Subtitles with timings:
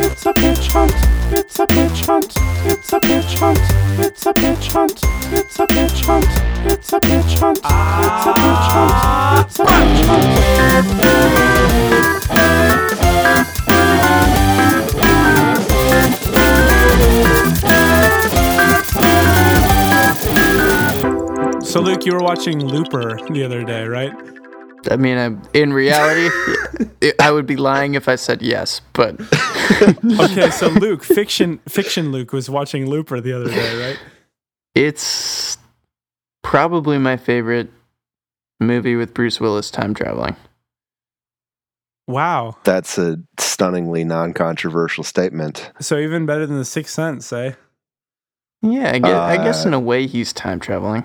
[0.00, 0.92] It's a pitch hunt.
[1.32, 2.32] It's a pitch hunt.
[2.64, 3.58] It's a pitch hunt.
[3.98, 5.00] It's a pitch hunt.
[5.32, 6.24] It's a pitch hunt.
[6.64, 7.58] It's a pitch hunt.
[7.58, 9.44] It's a pitch hunt.
[9.44, 11.38] It's a pitch hunt.
[21.64, 24.12] So, Luke, you were watching Looper the other day, right?
[24.90, 26.28] I mean, I'm, in reality,
[27.20, 29.16] I would be lying if I said yes, but
[30.20, 33.98] Okay, so Luke, fiction, fiction Luke was watching Looper the other day, right?
[34.74, 35.58] it's
[36.42, 37.70] probably my favorite
[38.60, 40.36] movie with Bruce Willis time traveling.
[42.06, 42.56] Wow.
[42.64, 45.70] That's a stunningly non-controversial statement.
[45.80, 47.52] So even better than the Sixth Sense, eh?
[48.62, 51.04] Yeah, I guess, I guess Uh, in a way he's time traveling.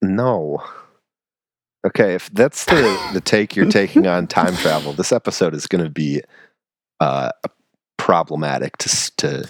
[0.00, 0.62] No.
[1.84, 5.82] Okay, if that's the the take you're taking on time travel, this episode is going
[5.84, 6.22] to be
[7.00, 7.30] uh,
[8.02, 8.88] problematic to
[9.18, 9.48] to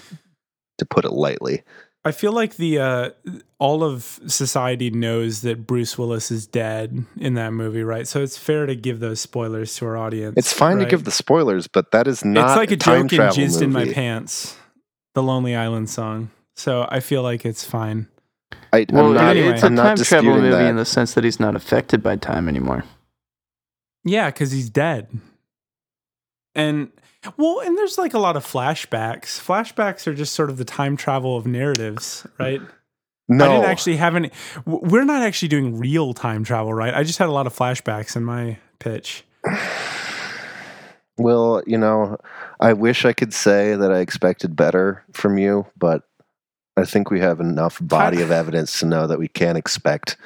[0.78, 1.62] to put it lightly.
[2.04, 3.10] I feel like the uh,
[3.58, 8.06] all of society knows that Bruce Willis is dead in that movie, right?
[8.08, 10.34] So it's fair to give those spoilers to our audience.
[10.36, 13.12] It's fine to give the spoilers, but that is not It's like a time joke
[13.12, 13.94] in travel "Jizzed in My movie.
[13.94, 14.56] Pants,"
[15.14, 16.30] the Lonely Island song.
[16.56, 18.08] So I feel like it's fine.
[18.72, 19.54] I, Well, I'm not, anyway.
[19.54, 20.68] it's a I'm not time travel movie that.
[20.68, 22.84] in the sense that he's not affected by time anymore.
[24.04, 25.08] Yeah, because he's dead.
[26.54, 26.90] And
[27.36, 29.40] well, and there's like a lot of flashbacks.
[29.40, 32.60] Flashbacks are just sort of the time travel of narratives, right?
[33.28, 34.30] no, I didn't actually have any.
[34.66, 36.94] We're not actually doing real time travel, right?
[36.94, 39.24] I just had a lot of flashbacks in my pitch.
[41.18, 42.16] Well, you know,
[42.58, 46.02] I wish I could say that I expected better from you, but
[46.76, 50.16] I think we have enough body of evidence to know that we can't expect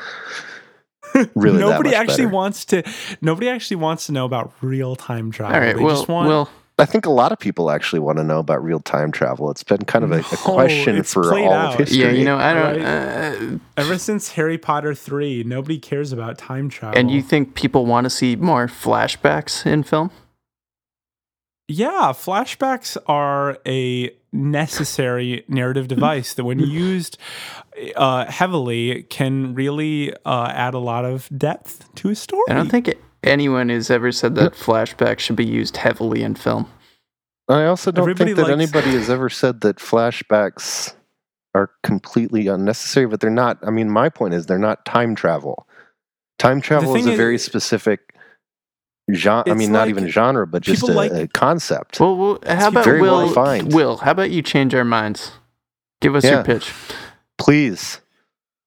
[1.35, 2.29] really that nobody much actually better.
[2.29, 2.83] wants to.
[3.21, 5.55] Nobody actually wants to know about real time travel.
[5.55, 6.29] All right, they well, just want.
[6.29, 9.51] well, I think a lot of people actually want to know about real time travel.
[9.51, 11.73] It's been kind of a, a question it's for played all out.
[11.75, 11.99] of history.
[12.01, 12.83] yeah, you know, I don't.
[12.83, 16.99] Uh, ever since Harry Potter three, nobody cares about time travel.
[16.99, 20.11] and you think people want to see more flashbacks in film?
[21.69, 27.17] Yeah, flashbacks are a necessary narrative device that, when used
[27.97, 32.45] uh, heavily, can really uh, add a lot of depth to a story.
[32.51, 36.71] I don't think anyone has ever said that flashbacks should be used heavily in film.
[37.49, 40.95] I also don't Everybody think that likes- anybody has ever said that flashbacks
[41.55, 43.59] are completely unnecessary, but they're not.
[43.63, 45.67] I mean, my point is they're not time travel.
[46.39, 48.15] Time travel is thing a is- very specific
[49.15, 49.45] genre.
[49.47, 52.01] I It's mean, not like even genre, but just a, like- a concept.
[52.01, 53.29] Well, well how about very well Will?
[53.29, 53.73] defined.
[53.73, 55.31] Will, how about you change our minds?
[56.01, 56.33] Give us Yeah.
[56.37, 56.73] your pitch.
[57.39, 58.01] Please.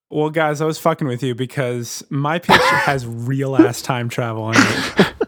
[0.09, 4.49] Well, guys, I was fucking with you because my pitch has real ass time travel
[4.51, 5.13] in it.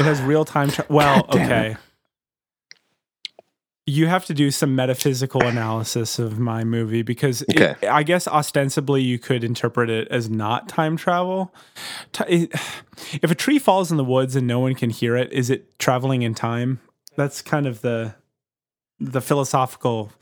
[0.00, 0.94] It has real time travel.
[0.96, 1.76] Well, God damn okay.
[3.88, 9.00] You have to do some metaphysical analysis of my movie because it- I guess ostensibly
[9.02, 11.54] you could interpret it as not time travel.
[13.22, 15.78] If a tree falls in the woods and no one can hear it, is it
[15.78, 16.80] traveling in time?
[17.16, 18.14] That's kind of the
[19.00, 20.12] the philosophical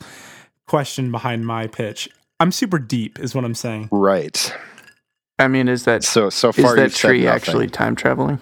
[0.67, 2.07] question behind my pitch.
[2.39, 3.89] I'm super deep, is what I'm saying.
[3.91, 4.53] Right.
[5.39, 8.39] I mean, is that So so is far that tree actually time traveling?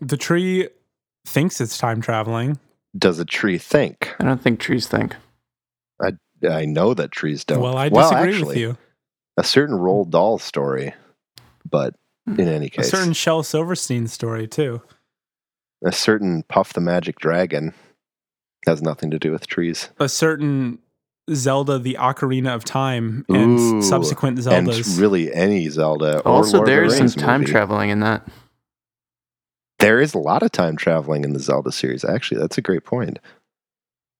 [0.00, 0.68] The tree
[1.26, 2.58] thinks it's time traveling.
[2.96, 4.14] Does a tree think?
[4.20, 5.16] I don't think trees think.
[6.00, 6.12] I
[6.48, 7.60] I know that trees don't.
[7.60, 8.76] Well, I disagree with actually, you.
[9.36, 10.10] A certain Roald hmm.
[10.10, 10.94] Dahl story,
[11.68, 11.94] but
[12.26, 12.38] hmm.
[12.40, 14.82] in any case, A certain Shel Silverstein story too.
[15.84, 17.74] a certain Puff the Magic Dragon
[18.66, 19.90] has nothing to do with trees.
[19.98, 20.78] A certain
[21.32, 25.00] Zelda: The Ocarina of Time and Ooh, s- subsequent And Zeldas.
[25.00, 26.20] really any Zelda.
[26.20, 27.52] or Also, Lord of the there is some time movie.
[27.52, 28.26] traveling in that.
[29.84, 32.04] There is a lot of time traveling in the Zelda series.
[32.04, 33.18] Actually, that's a great point.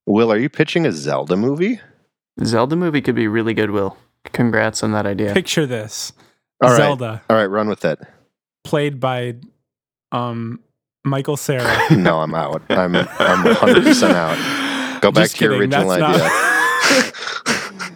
[0.07, 1.81] Will, are you pitching a Zelda movie?
[2.45, 3.71] Zelda movie could be really good.
[3.71, 5.33] Will, congrats on that idea.
[5.33, 6.13] Picture this:
[6.63, 6.77] All right.
[6.77, 7.99] Zelda, All right, run with it.
[8.63, 9.37] played by
[10.13, 10.61] um,
[11.05, 11.79] Michael Cera.
[11.97, 12.63] No, I'm out.
[12.69, 15.01] I'm I'm 100 percent out.
[15.01, 17.81] Go back Just to your kidding, original that's idea.
[17.81, 17.93] not-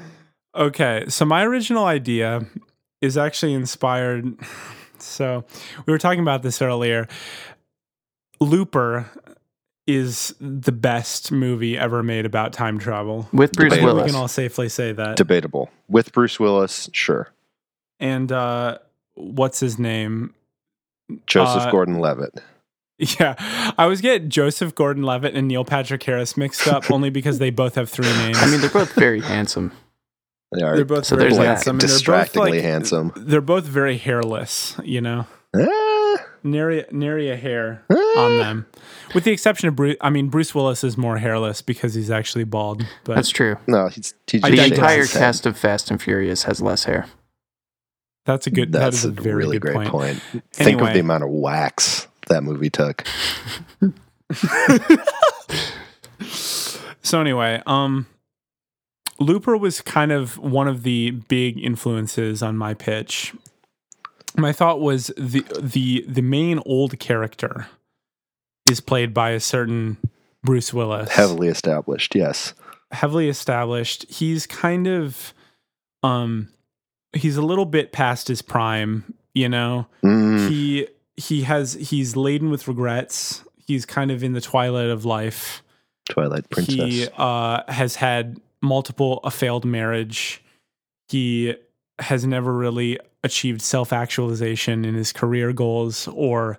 [0.68, 2.46] okay, so my original idea
[3.02, 4.36] is actually inspired.
[5.00, 5.44] So
[5.86, 7.06] we were talking about this earlier.
[8.40, 9.10] Looper
[9.86, 13.28] is the best movie ever made about time travel.
[13.32, 15.16] With Bruce I think we can all safely say that.
[15.16, 15.70] Debatable.
[15.88, 17.30] With Bruce Willis, sure.
[17.98, 18.78] and uh,
[19.14, 20.34] what's his name?
[21.26, 22.34] Joseph Uh, Gordon-Levitt.
[23.00, 27.50] Yeah, I always get Joseph Gordon-Levitt and Neil Patrick Harris mixed up only because they
[27.50, 28.36] both have three names.
[28.40, 29.70] I mean, they're both very handsome.
[30.50, 31.46] They are they're both so very there's that.
[31.46, 31.70] handsome.
[31.76, 33.12] and they're both, distractingly like- handsome.
[33.14, 34.74] They're both very hairless.
[34.82, 35.26] You know.
[35.56, 35.64] Eh,
[36.42, 38.66] nary nary a hair on them,
[39.14, 39.96] with the exception of Bruce.
[40.00, 42.84] I mean, Bruce Willis is more hairless because he's actually bald.
[43.04, 43.56] But That's true.
[43.66, 47.06] No, he's, he The entire shaves cast of Fast and Furious has less hair.
[48.24, 48.72] that's a good.
[48.72, 50.20] that That's a a very really good great point.
[50.20, 50.44] point.
[50.52, 53.04] Think of the amount of wax that movie took.
[57.00, 58.06] So anyway, um,
[59.18, 63.32] Looper was kind of one of the big influences on my pitch.
[64.38, 67.66] My thought was the the the main old character
[68.70, 69.96] is played by a certain
[70.44, 72.54] Bruce Willis, Heavily established, yes.
[72.92, 74.06] heavily established.
[74.08, 75.34] He's kind of,
[76.02, 76.48] um,
[77.12, 79.14] he's a little bit past his prime.
[79.34, 83.42] You know, Mm, he he has he's laden with regrets.
[83.56, 85.62] He's kind of in the twilight of life.
[86.08, 86.74] Twilight Princess.
[86.74, 90.42] He uh, has had multiple a failed marriage.
[91.08, 91.54] He
[91.98, 96.58] has never really achieved self actualization in his career goals or,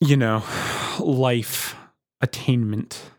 [0.00, 0.42] you know,
[1.00, 1.74] life
[2.20, 3.10] attainment.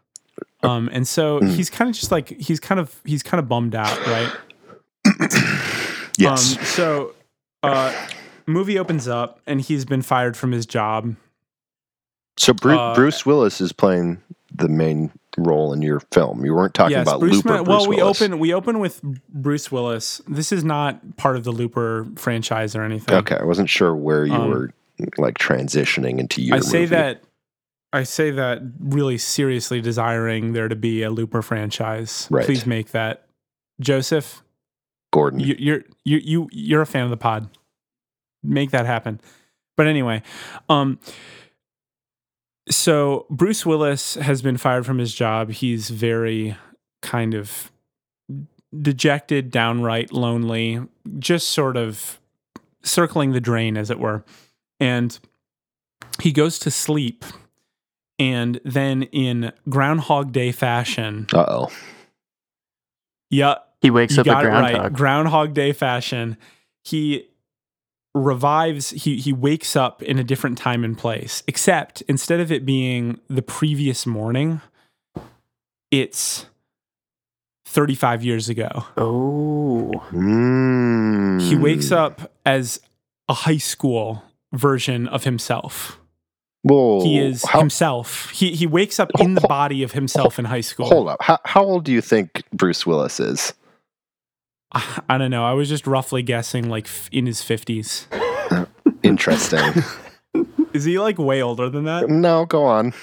[0.63, 1.55] Um, and so Mm.
[1.55, 4.31] he's kind of just like he's kind of he's kind of bummed out, right?
[6.17, 6.57] yes.
[6.57, 7.15] Um, so,
[7.63, 8.07] uh,
[8.45, 11.15] movie opens up and he's been fired from his job.
[12.37, 14.21] so Bru- uh, Bruce Willis is playing
[14.57, 16.43] the main role in your film.
[16.45, 17.49] You weren't talking about Bruce Looper.
[17.49, 18.21] Ma- well, Bruce we Willis.
[18.21, 20.21] open we open with Bruce Willis.
[20.27, 23.13] This is not part of the Looper franchise or anything.
[23.15, 24.71] Okay, I wasn't sure where you Um, were
[25.17, 26.55] like transitioning into your.
[26.55, 26.95] I say movie.
[26.95, 27.23] that
[27.93, 32.27] I say that really seriously desiring there to be a Looper franchise.
[32.31, 32.45] Right.
[32.45, 33.27] Please make that.
[33.79, 34.43] Joseph,
[35.13, 35.39] Gordon.
[35.39, 37.49] you, you're you you you're a fan of the pod.
[38.43, 39.21] Make that happen.
[39.75, 40.23] But anyway,
[40.67, 40.99] um
[42.69, 45.51] so Bruce Willis has been fired from his job.
[45.51, 46.55] He's very
[47.01, 47.71] kind of
[48.81, 50.81] dejected, downright lonely,
[51.19, 52.19] just sort of
[52.83, 54.23] circling the drain as it were.
[54.79, 55.17] And
[56.21, 57.23] he goes to sleep
[58.19, 61.71] and then in groundhog day fashion, Uh oh.
[63.29, 64.71] yeah, He wakes up a got it right.
[64.71, 64.93] groundhog.
[64.93, 66.37] Groundhog Day fashion.
[66.83, 67.27] He
[68.13, 68.91] revives.
[68.91, 71.43] He he wakes up in a different time and place.
[71.47, 74.61] Except instead of it being the previous morning,
[75.91, 76.45] it's
[77.65, 78.69] thirty five years ago.
[78.97, 81.41] Oh, Mm.
[81.41, 82.79] He wakes up as
[83.29, 84.23] a high school
[84.53, 85.99] version of himself.
[86.63, 87.03] Whoa.
[87.03, 88.29] He is How, himself.
[88.31, 90.87] He he wakes up in the body of himself in high school.
[90.87, 91.21] hold up.
[91.21, 93.53] How, how old do you think Bruce Willis is?
[94.71, 95.45] I, I don't know.
[95.45, 98.07] I was just roughly guessing, like f- in his fifties.
[99.03, 99.83] Interesting.
[100.73, 102.09] Is he like way older than that?
[102.09, 102.93] no, go on.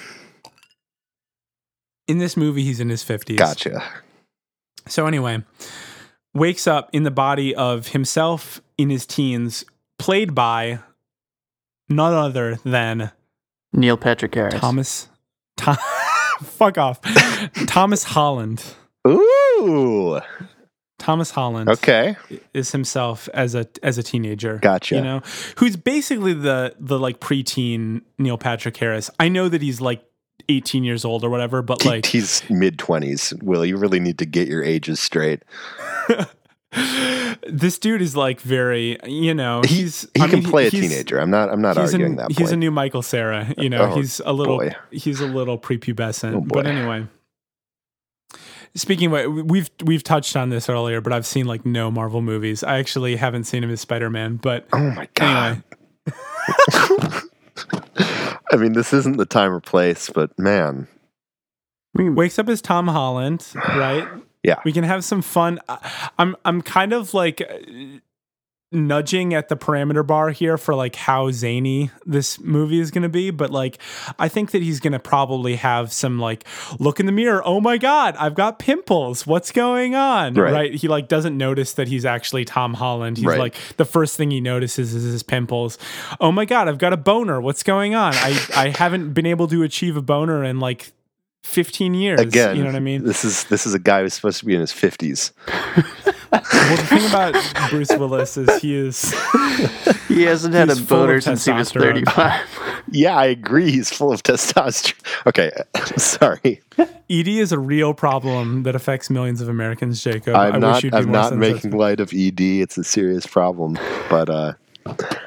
[2.06, 3.82] in this movie he's in his 50s Gotcha.
[4.86, 5.42] so anyway
[6.34, 9.64] wakes up in the body of himself in his teens
[9.98, 10.78] played by
[11.88, 13.10] none other than
[13.72, 14.54] Neil Patrick Harris.
[14.60, 15.08] thomas
[15.56, 15.76] Tom,
[16.42, 17.00] fuck off
[17.66, 18.62] thomas holland
[19.08, 20.20] Ooh.
[21.04, 22.16] Thomas holland Okay.
[22.54, 24.94] is himself as a as a teenager Gotcha.
[24.96, 25.20] you know
[25.58, 30.02] who's basically the the like preteen neil patrick harris i know that he's like
[30.48, 33.32] 18 years old or whatever but like he's mid twenties.
[33.42, 35.42] Will you really need to get your ages straight?
[37.48, 40.70] this dude is like very, you know, He, he's he I can mean, play a
[40.70, 41.18] teenager.
[41.18, 41.50] I'm not.
[41.50, 42.52] I'm not arguing a, that he's point.
[42.52, 43.90] a new Michael Cera, you know.
[43.92, 44.74] Oh, he's a little boy.
[44.90, 46.34] he's a little prepubescent.
[46.34, 47.06] Oh, but anyway.
[48.76, 52.64] Speaking of we've we've touched on this earlier, but I've seen like no Marvel movies.
[52.64, 55.62] I actually haven't seen him as Spider-Man, but oh my god.
[56.06, 57.20] anyway.
[58.52, 60.88] I mean, this isn't the time or place, but man,
[61.94, 64.06] wakes up as Tom Holland, right?
[64.44, 64.56] Yeah.
[64.62, 65.58] We can have some fun.
[65.70, 68.00] I- I'm I'm kind of like uh,
[68.74, 73.08] nudging at the parameter bar here for like how zany this movie is going to
[73.08, 73.78] be, but like
[74.18, 76.44] I think that he's going to probably have some like
[76.78, 79.26] look in the mirror, "Oh my god, I've got pimples.
[79.26, 80.74] What's going on?" Right.
[80.74, 83.16] He like doesn't notice that he's actually Tom Holland.
[83.18, 83.38] He's Right.
[83.38, 85.78] like the first thing he notices is his pimples.
[86.20, 87.40] "Oh my god, I've got a boner.
[87.40, 88.12] What's going on?
[88.16, 90.92] I I haven't been able to achieve a boner in like
[91.44, 92.18] 15 years.
[92.20, 93.04] again, you know what I mean?
[93.04, 95.32] This is this is a guy who's supposed to be in his fifties.
[96.32, 99.12] Well, the thing about Bruce Willis is he is
[100.08, 102.40] he hasn't had a He's boner since he was 35.
[102.90, 103.70] Yeah, I agree.
[103.70, 104.94] He's full of testosterone.
[105.26, 105.50] Okay,
[105.96, 106.60] sorry.
[106.78, 110.02] ED is a real problem that affects millions of Americans.
[110.02, 110.82] Jacob, I I'm wish not.
[110.84, 111.54] you'd be I'm more not sensitive.
[111.64, 112.40] making light of ED.
[112.40, 113.78] It's a serious problem.
[114.10, 114.52] But uh,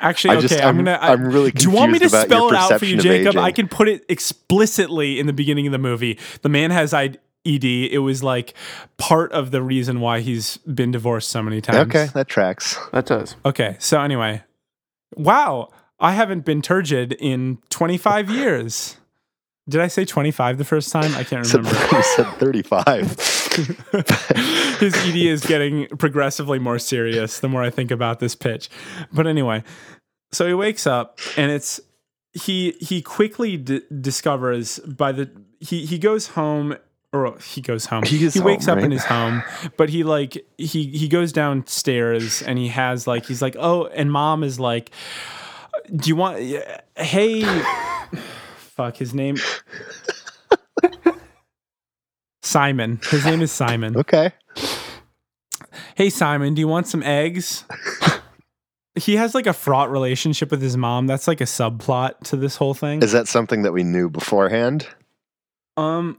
[0.02, 0.92] Actually, I okay, just- I'm, I'm- gonna.
[1.02, 2.86] I, I'm really Do you want me to confused about your spell it out for
[2.86, 3.38] you, perception of Jacob?
[3.38, 6.20] I can put it explicitly in the beginning of the movie.
[6.42, 7.16] The man has I-
[7.48, 7.64] ED.
[7.64, 8.54] It was like
[8.98, 11.90] part of the reason why he's been divorced so many times.
[11.90, 12.78] okay, that tracks.
[12.92, 13.36] That does.
[13.46, 13.78] Okay.
[13.80, 14.44] So anyway,
[15.16, 15.70] wow.
[16.00, 18.98] I haven't been turgid in 25 years.
[19.70, 21.14] Did I say 25 the first time?
[21.16, 21.78] I can't remember.
[21.96, 23.12] you said 35.
[24.80, 28.70] His ED is getting progressively more serious the more I think about this pitch.
[29.12, 29.64] But anyway,
[30.32, 31.80] so he wakes up and it's
[32.34, 36.78] he he quickly d- discovers by the he he goes home
[37.14, 38.04] or he goes home.
[38.04, 39.44] He is wakes home, up in his home,
[39.78, 44.12] but he like he he goes downstairs and he has like he's like oh and
[44.12, 44.92] mom is like
[45.96, 46.40] do you want
[46.96, 47.44] hey
[48.58, 49.38] fuck his name
[52.48, 53.00] Simon.
[53.12, 53.98] His name is Simon.
[53.98, 54.32] Okay.
[55.96, 57.66] Hey Simon, do you want some eggs?
[58.96, 61.08] he has like a fraught relationship with his mom.
[61.08, 63.04] That's like a subplot to this whole thing.
[63.04, 64.88] Is that something that we knew beforehand?
[65.76, 66.18] Um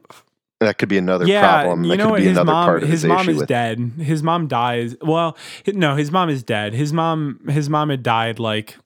[0.61, 1.85] That could be another yeah, problem.
[1.85, 2.19] you that know could what?
[2.19, 3.79] be His another mom, part of his his, mom is with dead.
[3.99, 4.97] His mom dies.
[5.01, 5.37] Well,
[5.67, 6.75] no, his mom is dead.
[6.75, 8.77] His mom, his mom had died like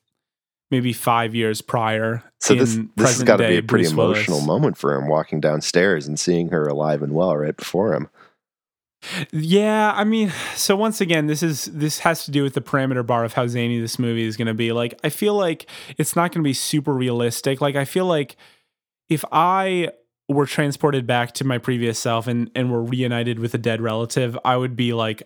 [0.70, 2.24] maybe five years prior.
[2.40, 4.18] So this in this has got to be a pretty Bruce Willis.
[4.18, 8.08] emotional moment for him walking downstairs and seeing her alive and well right before him.
[9.32, 13.04] Yeah, I mean, so once again, this is this has to do with the parameter
[13.04, 14.72] bar of how zany this movie is going to be.
[14.72, 15.66] Like, I feel like
[15.98, 17.60] it's not going to be super realistic.
[17.60, 18.36] Like, I feel like
[19.08, 19.88] if I
[20.28, 24.38] were transported back to my previous self and and were reunited with a dead relative,
[24.44, 25.22] I would be like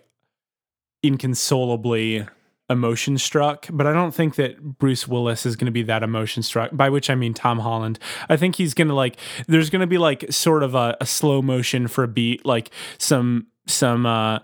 [1.03, 2.27] inconsolably
[2.69, 3.67] emotion struck.
[3.71, 6.71] But I don't think that Bruce Willis is going to be that emotion struck.
[6.73, 7.99] By which I mean Tom Holland.
[8.29, 9.17] I think he's going to like.
[9.47, 12.71] There's going to be like sort of a, a slow motion for a beat, like
[12.97, 14.39] some some uh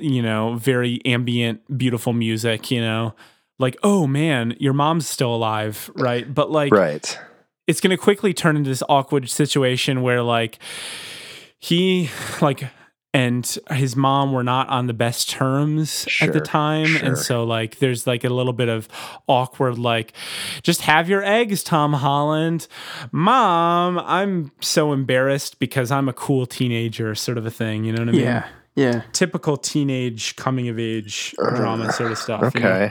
[0.00, 3.14] you know very ambient beautiful music you know
[3.60, 7.18] like oh man your mom's still alive right but like Right.
[7.68, 10.58] It's going to quickly turn into this awkward situation where like
[11.60, 12.10] he
[12.40, 12.64] like
[13.14, 17.06] and his mom were not on the best terms at the time sure.
[17.06, 18.86] and so like there's like a little bit of
[19.26, 20.12] awkward like
[20.62, 22.66] just have your eggs tom holland
[23.10, 28.00] mom i'm so embarrassed because i'm a cool teenager sort of a thing you know
[28.02, 28.46] what i mean Yeah.
[28.76, 29.02] Yeah.
[29.12, 32.90] typical teenage coming of age drama sort of stuff you know?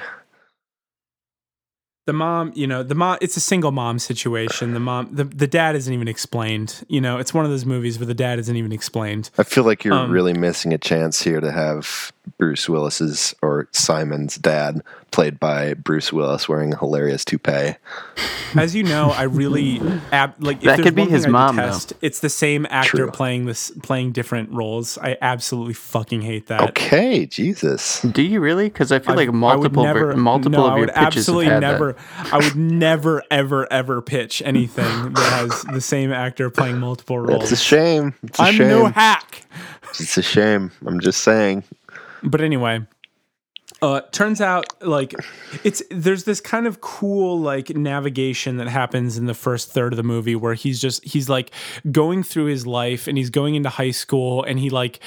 [2.07, 4.73] The mom, you know, the mom, it's a single mom situation.
[4.73, 6.85] The mom, the, the dad isn't even explained.
[6.87, 9.29] You know, it's one of those movies where the dad isn't even explained.
[9.37, 13.67] I feel like you're Um, really missing a chance here to have Bruce Willis's or
[13.73, 17.75] Simon's dad played by Bruce Willis wearing a hilarious toupee.
[18.55, 20.57] As you know, I really ab- like.
[20.57, 21.63] if That could be his thing mom, though.
[21.63, 23.11] detest, It's the same actor True.
[23.11, 24.97] playing this, playing different roles.
[24.97, 26.61] I absolutely fucking hate that.
[26.69, 28.01] Okay, Jesus.
[28.01, 28.65] Do you really?
[28.69, 30.93] Because I feel I- like I would multiple ver- multiple no, of I your would
[30.95, 31.93] pitches absolutely have had never.
[31.93, 32.33] that.
[32.33, 37.43] I would never, ever, ever pitch anything that has the same actor playing multiple roles.
[37.43, 38.13] It's a shame.
[38.23, 38.67] It's a I'm shame.
[38.69, 39.45] no hack.
[39.99, 40.71] it's a shame.
[40.85, 41.63] I'm just saying.
[42.23, 42.81] but anyway
[43.81, 45.13] uh turns out like
[45.63, 49.97] it's there's this kind of cool like navigation that happens in the first third of
[49.97, 51.51] the movie where he's just he's like
[51.91, 54.99] going through his life and he's going into high school and he like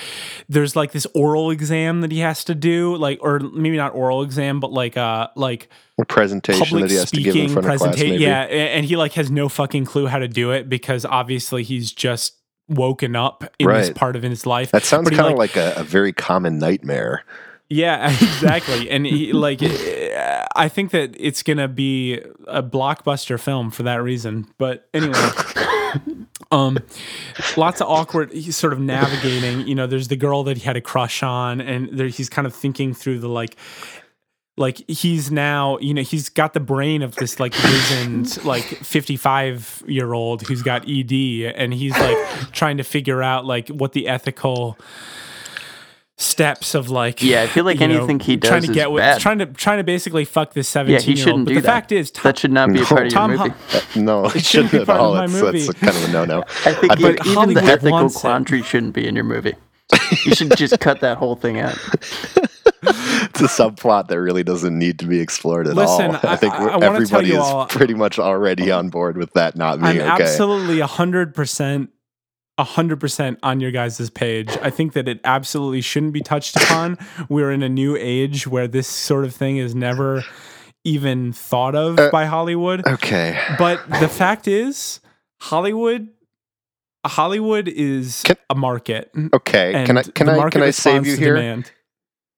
[0.48, 4.22] there's like this oral exam that he has to do like or maybe not oral
[4.22, 5.68] exam but like uh like
[6.00, 8.22] A presentation public that he has to give in speaking front of class, maybe.
[8.22, 11.90] yeah and he like has no fucking clue how to do it because obviously he's
[11.92, 12.36] just
[12.68, 15.82] woken up in this part of his life That sounds kind of like, a, a
[15.82, 17.24] very common nightmare.
[17.70, 18.90] Yeah, exactly.
[18.90, 22.14] and he, like, I think that it's gonna be
[22.48, 24.48] a blockbuster film for that reason.
[24.58, 25.30] But anyway,
[26.50, 26.78] um,
[27.56, 28.36] lots of awkward.
[28.52, 29.68] Sort of navigating.
[29.68, 32.46] You know, there's the girl that he had a crush on, and there, he's kind
[32.46, 33.56] of thinking through the like.
[34.56, 39.82] Like he's now, you know, he's got the brain of this like wizened, like fifty-five
[39.86, 42.18] year old who's got ED, and he's like
[42.52, 44.76] trying to figure out like what the ethical
[46.20, 48.74] steps of like Yeah, I feel like you know, anything he trying does to is
[48.74, 49.20] get with, bad.
[49.20, 51.54] trying to trying to basically fuck this Yeah, 17 he year old shouldn't but do
[51.56, 51.66] the that.
[51.66, 52.86] fact is Tom, That should not be a No.
[52.86, 53.56] part of Tom your Ho- movie.
[53.72, 55.14] Uh, no, it, shouldn't shouldn't be at part of all.
[55.14, 55.58] my That's, movie.
[55.66, 56.40] that's kind of a no-no.
[56.66, 58.20] I think, I think- even Hollywood the ethical wants it.
[58.20, 59.54] quandary shouldn't be in your movie.
[60.24, 61.76] You should just cut that whole thing out.
[62.82, 66.20] it's a subplot that really doesn't need to be explored at Listen, all.
[66.22, 68.88] I I- think I- I wanna everybody tell you is all- pretty much already on
[68.90, 70.22] board with that not I'm being okay.
[70.22, 71.88] absolutely 100%
[72.64, 74.48] 100% on your guys' page.
[74.62, 76.98] I think that it absolutely shouldn't be touched upon.
[77.28, 80.24] We're in a new age where this sort of thing is never
[80.84, 82.86] even thought of Uh, by Hollywood.
[82.86, 83.38] okay.
[83.58, 85.00] But the fact is,
[85.40, 86.08] Hollywood
[87.06, 89.10] Hollywood is Can- a market.
[89.32, 89.84] Okay.
[89.86, 91.34] Can I can I can I save you here?
[91.36, 91.72] demand.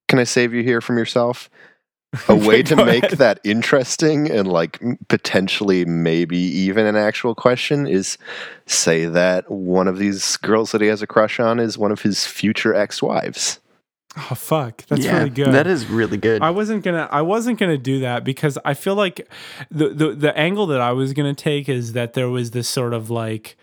[0.08, 1.50] Can I save you here from yourself?
[2.28, 3.18] A way to make ahead.
[3.18, 4.78] that interesting and like
[5.08, 8.18] potentially maybe even an actual question is
[8.66, 12.02] say that one of these girls that he has a crush on is one of
[12.02, 13.60] his future ex-wives.
[14.14, 15.52] Oh fuck, that's yeah, really good.
[15.52, 16.42] That is really good.
[16.42, 19.26] I wasn't gonna I wasn't gonna do that because I feel like
[19.70, 22.92] the, the the angle that I was gonna take is that there was this sort
[22.92, 23.56] of like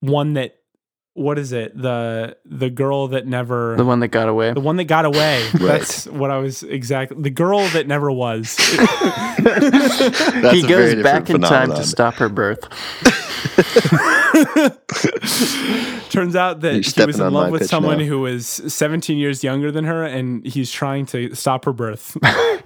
[0.00, 0.58] one that
[1.16, 4.52] what is it the the girl that never the one that got away.
[4.52, 5.44] the one that got away.
[5.56, 5.80] Right.
[5.80, 8.56] That's what I was exactly the girl that never was.
[10.52, 12.62] He goes back in different time to stop her birth.
[16.10, 18.04] Turns out that You're was in love with someone now.
[18.04, 22.16] who was 17 years younger than her, and he's trying to stop her birth.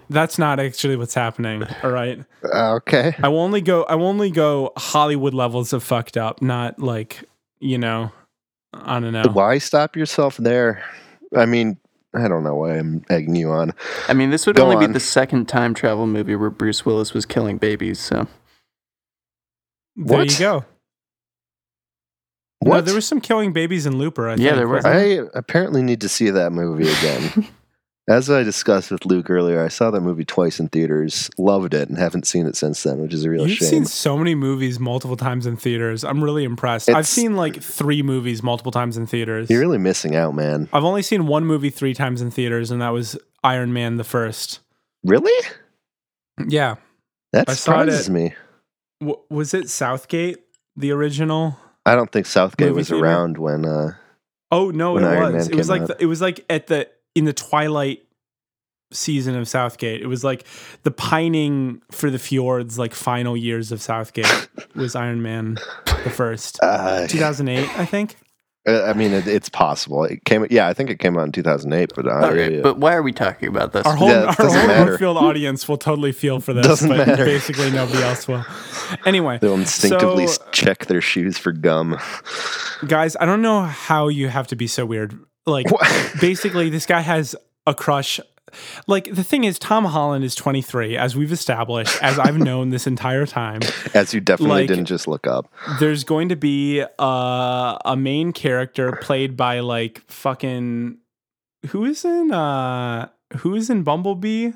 [0.08, 1.64] That's not actually what's happening.
[1.82, 2.24] All right.
[2.44, 3.14] Uh, okay.
[3.22, 3.84] I will only go.
[3.84, 7.24] I will only go Hollywood levels of fucked up, not like
[7.60, 8.12] you know.
[8.72, 9.24] I don't know.
[9.32, 10.84] Why stop yourself there?
[11.36, 11.76] I mean,
[12.14, 13.72] I don't know why I'm egging you on.
[14.08, 14.86] I mean, this would Go only on.
[14.86, 17.98] be the second time travel movie where Bruce Willis was killing babies.
[18.00, 18.26] So
[19.96, 20.32] There What?
[20.32, 20.64] you go.
[22.60, 22.76] What?
[22.76, 24.28] No, there was some killing babies in Looper.
[24.28, 24.74] I Yeah, think, there were.
[24.76, 27.48] wasn't I apparently need to see that movie again.
[28.08, 31.88] As I discussed with Luke earlier, I saw that movie twice in theaters, loved it,
[31.88, 33.50] and haven't seen it since then, which is a real shame.
[33.50, 36.02] You've seen so many movies multiple times in theaters.
[36.02, 36.88] I'm really impressed.
[36.88, 39.48] I've seen like three movies multiple times in theaters.
[39.48, 40.68] You're really missing out, man.
[40.72, 44.04] I've only seen one movie three times in theaters, and that was Iron Man the
[44.04, 44.60] first.
[45.04, 45.46] Really?
[46.48, 46.76] Yeah.
[47.32, 48.34] That I saw it surprises me.
[49.00, 50.38] W- was it Southgate,
[50.74, 51.56] the original?
[51.86, 53.04] I don't think Southgate was theater?
[53.04, 53.64] around when.
[53.64, 53.92] uh
[54.50, 55.48] Oh no, When it Iron was.
[55.48, 58.00] Man It was like the, it was like at the in the twilight
[58.92, 60.00] season of Southgate.
[60.02, 60.44] It was like
[60.82, 65.54] the pining for the fjords, like final years of Southgate was Iron Man
[66.04, 66.58] the first.
[66.62, 68.16] uh, 2008, I think.
[68.66, 70.02] uh, I mean, it, it's possible.
[70.04, 70.44] It came.
[70.50, 71.92] Yeah, I think it came out in 2008.
[71.94, 73.86] But I, okay, but why are we talking about this?
[73.86, 74.84] Our whole, Yeah, our whole matter.
[74.86, 77.24] Northfield audience will totally feel for this, Doesn't but matter.
[77.24, 78.44] basically nobody else will.
[79.06, 81.96] Anyway, they'll instinctively So- check their shoes for gum.
[82.88, 85.16] guys, I don't know how you have to be so weird.
[85.50, 86.12] Like, What?
[86.20, 88.20] basically, this guy has a crush.
[88.88, 92.86] Like, the thing is, Tom Holland is 23, as we've established, as I've known this
[92.86, 93.60] entire time.
[93.94, 95.52] As you definitely Like- didn't just look up.
[95.78, 100.96] There's going to be uh, a main character played by, like, fucking.
[101.68, 102.32] Who is in.
[102.32, 103.08] uh
[103.38, 104.52] Who is in Bumblebee?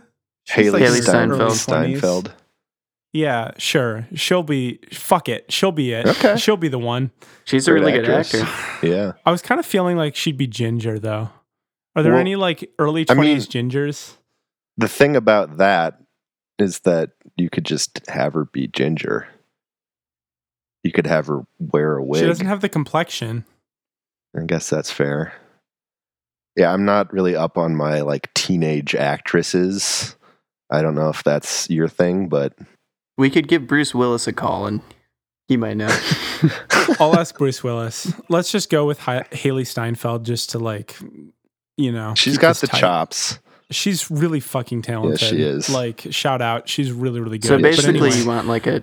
[0.50, 1.52] Hailee, like, in Steinfeld.
[1.52, 2.33] Steinfeld.
[3.14, 3.20] 20s.
[3.20, 3.20] Steinfeld.
[3.22, 4.09] Yeah, sure.
[4.14, 4.81] She'll be.
[4.92, 5.50] Fuck it.
[5.53, 6.07] She'll be it.
[6.07, 6.37] Okay.
[6.37, 7.11] She'll be the one.
[7.44, 8.35] She's a really good actress.
[8.42, 8.87] actor.
[8.87, 9.12] Yeah.
[9.24, 11.31] I was kind of feeling like she'd be Ginger, though.
[11.96, 14.16] Are there Well, any like early I mean- twenties gingers?
[14.77, 16.00] The thing about that
[16.59, 19.29] is that you could just have her be ginger.
[20.83, 22.20] You could have her wear a wig.
[22.20, 23.44] She doesn't have the complexion.
[24.37, 25.33] I guess that's fair.
[26.57, 30.16] Yeah, I'm not really up on my like teenage actresses.
[30.70, 32.53] I don't know if that's your thing, but
[33.16, 34.81] We could give Bruce Willis a call and
[35.48, 35.88] he might know.
[37.00, 38.12] I'll ask Bruce Willis.
[38.29, 40.96] Let's just go with Hi- Hailee Steinfeld, just to like,
[41.77, 42.81] you know, She's got the tight.
[42.81, 43.38] chops.
[43.70, 45.20] She's really fucking talented.
[45.20, 45.68] she is.
[45.70, 46.68] Like, shout out.
[46.68, 47.48] She's really, really good.
[47.48, 48.83] so basically, anyway, you want like a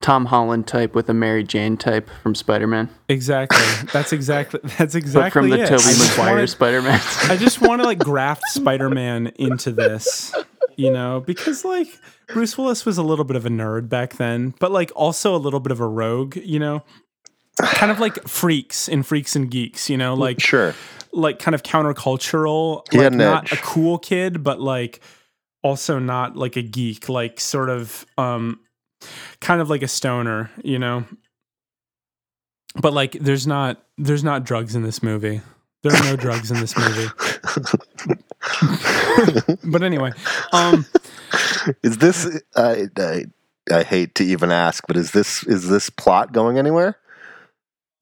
[0.00, 3.58] Tom Holland type with a Mary Jane type from Spider Man, exactly.
[3.92, 4.58] That's exactly.
[4.78, 5.68] That's but exactly from the it.
[5.68, 7.00] Tobey Maguire Spider Man.
[7.28, 10.34] I just want to like graft Spider Man into this,
[10.76, 11.88] you know, because like
[12.28, 15.38] Bruce Willis was a little bit of a nerd back then, but like also a
[15.38, 16.82] little bit of a rogue, you know,
[17.60, 20.74] kind of like freaks in Freaks and Geeks, you know, like Sure.
[21.12, 25.00] like kind of countercultural, like had not a cool kid, but like
[25.62, 28.60] also not like a geek, like sort of um
[29.40, 31.04] kind of like a stoner, you know.
[32.80, 35.40] But like there's not there's not drugs in this movie.
[35.82, 37.08] There are no drugs in this movie.
[39.64, 40.12] But anyway,
[40.52, 40.86] um
[41.82, 43.24] is this I, I
[43.70, 46.96] I hate to even ask, but is this is this plot going anywhere?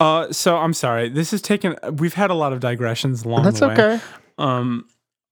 [0.00, 1.08] uh so I'm sorry.
[1.08, 3.74] This is taken we've had a lot of digressions along That's the way.
[3.74, 4.00] okay.
[4.38, 4.86] um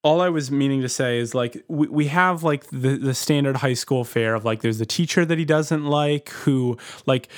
[0.04, 3.56] all I was meaning to say is like we, we have like the the standard
[3.56, 7.28] high school fare of like there's the teacher that he doesn't like who like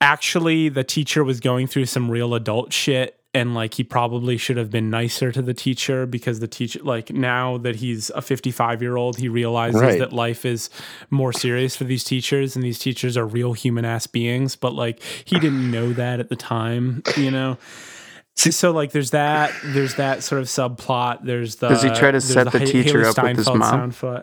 [0.00, 4.56] actually the teacher was going through some real adult shit and like he probably should
[4.56, 8.82] have been nicer to the teacher because the teacher like now that he's a 55
[8.82, 9.98] year old he realizes Right.
[10.00, 10.68] that life is
[11.10, 15.00] more serious for these teachers and these teachers are real human ass beings but like
[15.24, 17.56] he didn't know that at the time you know
[18.36, 22.20] so, like there's that there's that sort of subplot there's the Does he try to
[22.22, 24.22] set the Ha- teacher Hailee up with his Steinfeld mom?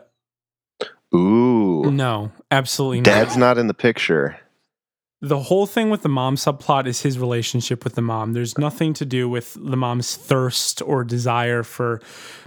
[1.15, 1.91] Ooh.
[1.91, 4.39] no absolutely not Dad's not in the picture.
[5.21, 8.33] The whole thing with the mom subplot is his relationship with the mom.
[8.33, 12.01] There's nothing to do with the mom's thirst or desire for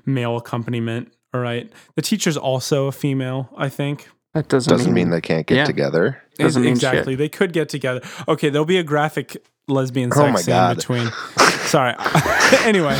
[0.06, 1.12] male accompaniment.
[1.34, 1.70] All right.
[1.96, 4.08] The teacher's also a female, I think.
[4.34, 5.64] That doesn't, Doesn't mean they can't get yeah.
[5.64, 6.22] together.
[6.36, 7.14] Doesn't mean exactly.
[7.14, 7.18] shit.
[7.18, 8.00] They could get together.
[8.28, 10.76] Okay, there'll be a graphic lesbian Oh sex my scene God.
[10.76, 11.08] between.
[11.66, 11.94] Sorry.
[12.64, 12.96] anyway,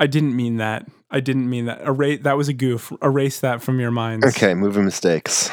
[0.00, 0.86] I didn't mean that.
[1.10, 1.80] I didn't mean that.
[1.82, 2.92] Erase that was a goof.
[3.02, 4.26] Erase that from your minds.
[4.26, 5.48] Okay, moving mistakes.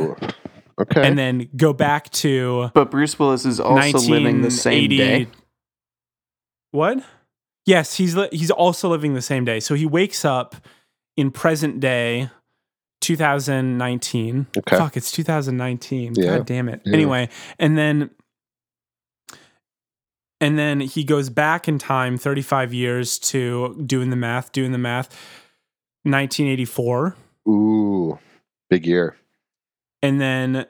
[0.81, 1.07] Okay.
[1.07, 5.29] and then go back to But Bruce Willis is also living the same day.
[6.71, 7.03] What?
[7.67, 9.61] Yes, he's li- he's also living the same day.
[9.61, 10.55] So he wakes up
[11.17, 12.31] in present day
[13.01, 14.47] 2019.
[14.57, 14.77] Okay.
[14.77, 16.15] Fuck, it's 2019.
[16.17, 16.81] Yeah, God damn it.
[16.85, 16.95] yeah.
[16.95, 18.11] Anyway, and then
[20.41, 24.79] and then he goes back in time 35 years to doing the math, doing the
[24.79, 25.09] math
[26.05, 27.17] 1984
[27.49, 28.19] Ooh.
[28.71, 29.17] Big year.
[30.03, 30.67] And then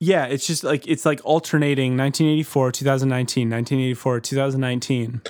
[0.00, 5.22] yeah, it's just like it's like alternating 1984, 2019, 1984, 2019.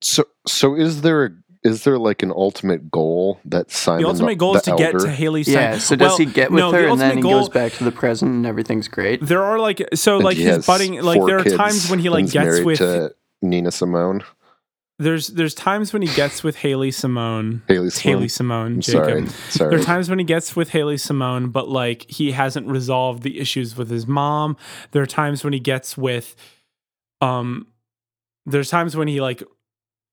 [0.00, 1.30] So so is there a
[1.64, 4.98] is there like an ultimate goal that Simon The ultimate goal the is to get
[5.00, 5.78] to Haley Yeah.
[5.78, 7.72] So does Well, he get with no, the her and then he goal- goes back
[7.72, 9.20] to the present and everything's great?
[9.20, 12.26] There are like so like he his budding like there are times when he like
[12.26, 14.22] gets married with to Nina Simone.
[14.98, 17.62] There's there's times when he gets with Haley Simone.
[17.68, 18.12] Haley Simone.
[18.18, 19.04] Haley Simone, I'm Jacob.
[19.04, 19.26] sorry.
[19.50, 19.70] Sorry.
[19.70, 23.38] There are times when he gets with Haley Simone, but like he hasn't resolved the
[23.38, 24.56] issues with his mom.
[24.92, 26.34] There are times when he gets with
[27.20, 27.66] um
[28.46, 29.42] there's times when he like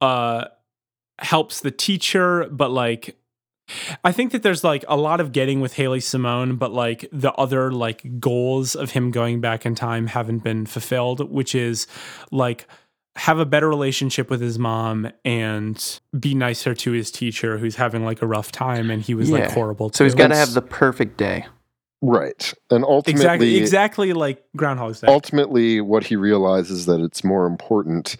[0.02, 0.46] uh
[1.20, 3.16] helps the teacher, but like
[4.04, 7.32] I think that there's like a lot of getting with Haley Simone, but like the
[7.34, 11.88] other like goals of him going back in time haven't been fulfilled, which is
[12.32, 12.68] like
[13.16, 18.04] have a better relationship with his mom and be nicer to his teacher who's having
[18.04, 19.98] like a rough time and he was like horrible to.
[19.98, 21.46] So he's got to have the perfect day.
[22.02, 22.54] right.
[22.72, 25.08] And ultimately exactly exactly like Groundhog's Day.
[25.08, 28.18] ultimately what he realizes that it's more important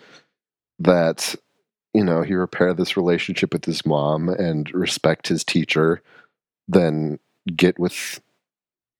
[0.80, 1.36] that
[1.94, 6.04] you know he repair this relationship with his mom and respect his teacher
[6.68, 7.20] than
[7.56, 8.22] get with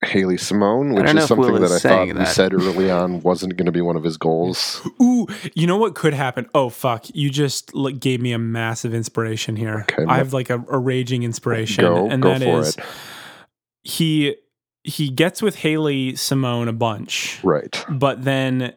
[0.06, 2.90] Haley Simone, which is if Will something that is I saying thought we said early
[2.92, 4.82] on wasn't going to be one of his goals.
[5.02, 6.50] Ooh, you know what could happen?
[6.54, 7.06] Oh fuck!
[7.16, 9.86] You just like, gave me a massive inspiration here.
[9.92, 12.84] Okay, I have like a, a raging inspiration, Go- and go that for is it.
[13.84, 14.36] he
[14.84, 17.84] he gets with Haley Simone a bunch, Right.
[17.90, 18.74] but then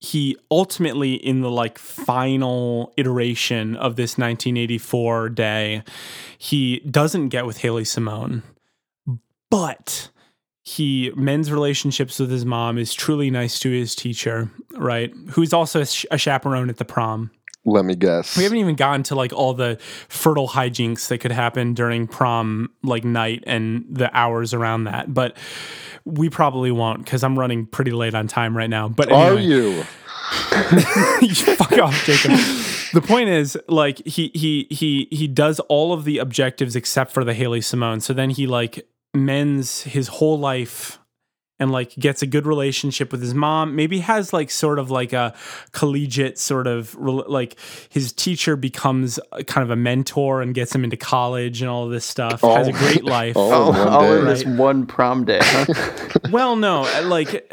[0.00, 5.82] he ultimately in the like final iteration of this 1984 day
[6.38, 8.44] he doesn't get with haley simone
[9.50, 10.10] but
[10.64, 15.80] he mends relationships with his mom is truly nice to his teacher right who's also
[15.80, 17.30] a, sh- a chaperone at the prom
[17.64, 18.36] Let me guess.
[18.36, 22.70] we haven't even gotten to like all the fertile hijinks that could happen during prom
[22.82, 25.36] like night and the hours around that but
[26.04, 29.42] we probably won't because i'm running pretty late on time right now but Are anyway.
[29.44, 29.84] you?
[31.22, 32.32] you fuck off, Jacob.
[32.92, 37.24] The point is, like, he he he he does all of the objectives except for
[37.24, 38.00] the Haley Simone.
[38.00, 40.98] So then he like mends his whole life
[41.60, 43.74] and like gets a good relationship with his mom.
[43.74, 45.34] Maybe has like sort of like a
[45.72, 47.56] collegiate sort of like
[47.88, 51.84] his teacher becomes a- kind of a mentor and gets him into college and all
[51.84, 52.42] of this stuff.
[52.42, 52.78] Has a Oh.
[52.78, 53.36] great life.
[53.36, 53.50] Oh.
[53.50, 54.30] all, one all in day.
[54.34, 55.40] this one prom day.
[55.42, 55.64] Huh?
[56.30, 57.50] Well, no, like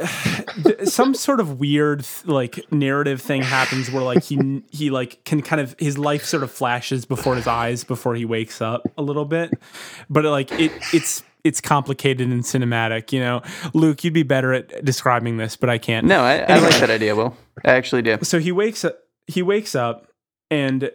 [0.86, 5.62] some sort of weird like narrative thing happens where like he he like can kind
[5.62, 9.26] of his life sort of flashes before his eyes before he wakes up a little
[9.26, 9.52] bit,
[10.10, 13.14] but like it it's it's complicated and cinematic.
[13.14, 13.42] You know,
[13.74, 16.06] Luke, you'd be better at describing this, but I can't.
[16.08, 17.16] no, I, I like that idea.
[17.16, 18.18] Will I actually do?
[18.24, 18.98] So he wakes up.
[19.28, 20.08] He wakes up
[20.52, 20.92] and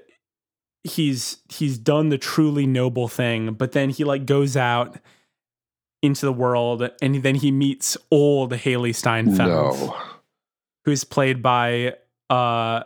[0.85, 4.99] he's he's done the truly noble thing, but then he like goes out
[6.03, 9.97] into the world and then he meets old Haley Steinfeld, No.
[10.85, 11.95] who's played by
[12.29, 12.85] uh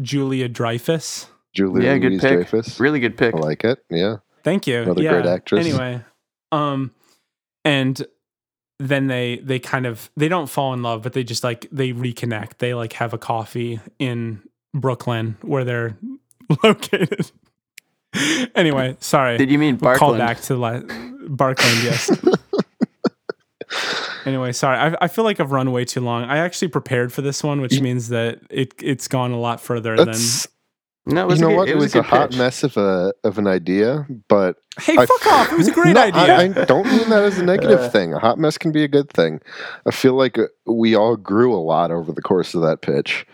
[0.00, 1.26] Julia Dreyfus.
[1.54, 2.48] Julia Yeah, good pick.
[2.48, 2.80] Dreyfus.
[2.80, 3.34] Really good pick.
[3.34, 3.84] I like it.
[3.90, 4.16] Yeah.
[4.42, 4.82] Thank you.
[4.82, 5.12] Another yeah.
[5.12, 5.66] great actress.
[5.66, 6.00] Anyway,
[6.52, 6.92] um,
[7.64, 8.04] and
[8.78, 11.92] then they they kind of they don't fall in love, but they just like they
[11.92, 12.58] reconnect.
[12.58, 14.42] They like have a coffee in
[14.74, 15.96] Brooklyn where they're
[16.62, 17.30] located.
[18.54, 19.38] anyway, sorry.
[19.38, 22.10] Did you mean We'll call back to la- Barkland, yes.
[24.26, 24.76] anyway, sorry.
[24.76, 26.24] I, I feel like I've run way too long.
[26.24, 29.96] I actually prepared for this one, which means that it it's gone a lot further
[29.96, 30.46] That's
[31.04, 31.68] No, it you was know a good, what?
[31.68, 32.38] It It was, was a a hot pitch.
[32.38, 34.56] mess of a of an idea, but.
[34.80, 35.52] Hey, I- fuck off!
[35.52, 36.20] It was a great No, idea.
[36.36, 37.88] I, I don't mean that as a negative Uh.
[37.90, 38.14] thing.
[38.14, 39.40] A hot mess can be a good thing.
[39.84, 43.26] I feel like uh, we all grew a lot over the course of that pitch.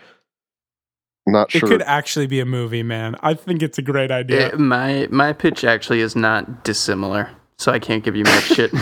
[1.27, 3.15] I'm not It could actually be a movie, man.
[3.21, 4.51] I think it's a great idea.
[4.53, 7.29] Uh, my my pitch actually is not dissimilar,
[7.59, 8.71] so I can't give you much shit.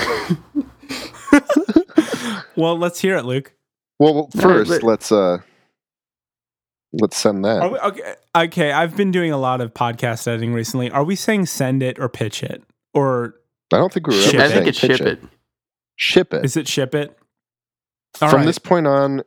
[2.56, 3.52] well, let's hear it, Luke.
[4.00, 5.40] well, well, No, first let- let's uh
[7.00, 7.62] let's send that.
[7.62, 10.90] Are we, okay, okay, I've been doing a lot of podcast editing recently.
[10.92, 12.64] Are we saying send it or pitch it?
[12.94, 13.36] Or
[13.74, 15.20] I don't think we were Ship ever I think saying it's pitch ship it.
[15.96, 16.46] Ship it.
[16.46, 17.18] is it ship it?
[18.22, 18.46] All From right.
[18.46, 19.22] this point on,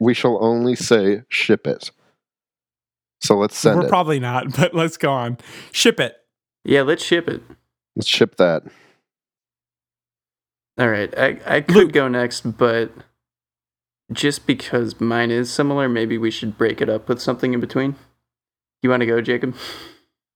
[0.00, 1.90] we shall only say ship it.
[3.20, 3.88] So let's send We're it.
[3.88, 5.38] probably not, but let's go on.
[5.72, 6.16] Ship it.
[6.64, 7.42] Yeah, let's ship it.
[7.96, 8.62] let's ship that.
[10.78, 11.92] All right, I I could Luke.
[11.92, 12.92] go next, but
[14.12, 17.96] just because mine is similar, maybe we should break it up with something in between.
[18.82, 19.54] You want to go, Jacob?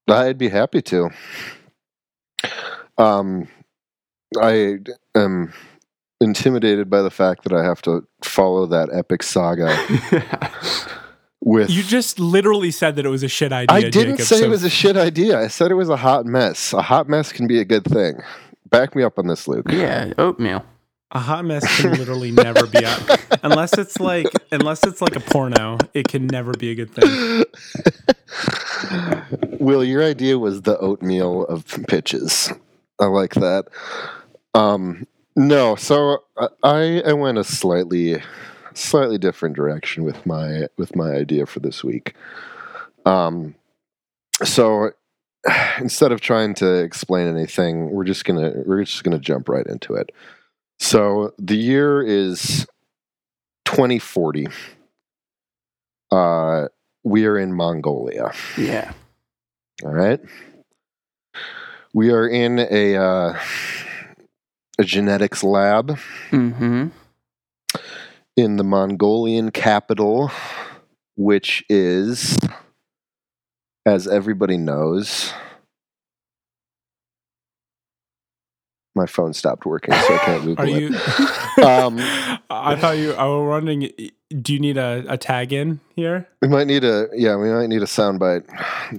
[0.08, 1.10] I'd be happy to.
[2.98, 3.48] Um,
[4.40, 4.78] I
[5.14, 5.52] am
[6.20, 9.76] intimidated by the fact that I have to follow that epic saga
[11.40, 11.70] with.
[11.70, 13.74] You just literally said that it was a shit idea.
[13.74, 15.38] I didn't Jacob, say so it was a shit idea.
[15.38, 16.72] I said it was a hot mess.
[16.72, 18.20] A hot mess can be a good thing.
[18.68, 19.66] Back me up on this, Luke.
[19.70, 20.64] yeah, oatmeal.
[21.12, 23.00] A hot mess can literally never be up
[23.42, 25.78] unless it's like unless it's like a porno.
[25.94, 27.44] It can never be a good thing.
[29.60, 32.50] Will, your idea was the oatmeal of pitches.
[32.98, 33.66] I like that.
[34.54, 38.22] Um, no, so I- I I went a slightly
[38.74, 42.14] slightly different direction with my with my idea for this week.
[43.04, 43.54] Um,
[44.42, 44.90] so
[45.78, 49.94] instead of trying to explain anything, we're just gonna we're just gonna jump right into
[49.94, 50.10] it.
[50.82, 52.66] So the year is
[53.66, 54.48] 2040.
[56.10, 56.66] Uh,
[57.04, 58.32] we are in Mongolia.
[58.58, 58.92] Yeah.
[59.84, 60.18] All right.
[61.94, 63.38] We are in a uh,
[64.78, 65.96] a genetics lab
[66.32, 66.88] Mm-hmm.
[68.36, 70.32] in the Mongolian capital,
[71.16, 72.36] which is,
[73.86, 75.32] as everybody knows,
[78.94, 80.80] my phone stopped working, so I can't Google Are it.
[80.80, 80.98] you?
[81.62, 81.98] Um,
[82.50, 83.12] I thought you.
[83.12, 83.90] I was wondering.
[84.40, 86.26] Do you need a, a tag in here?
[86.40, 88.44] We might need a yeah, we might need a soundbite.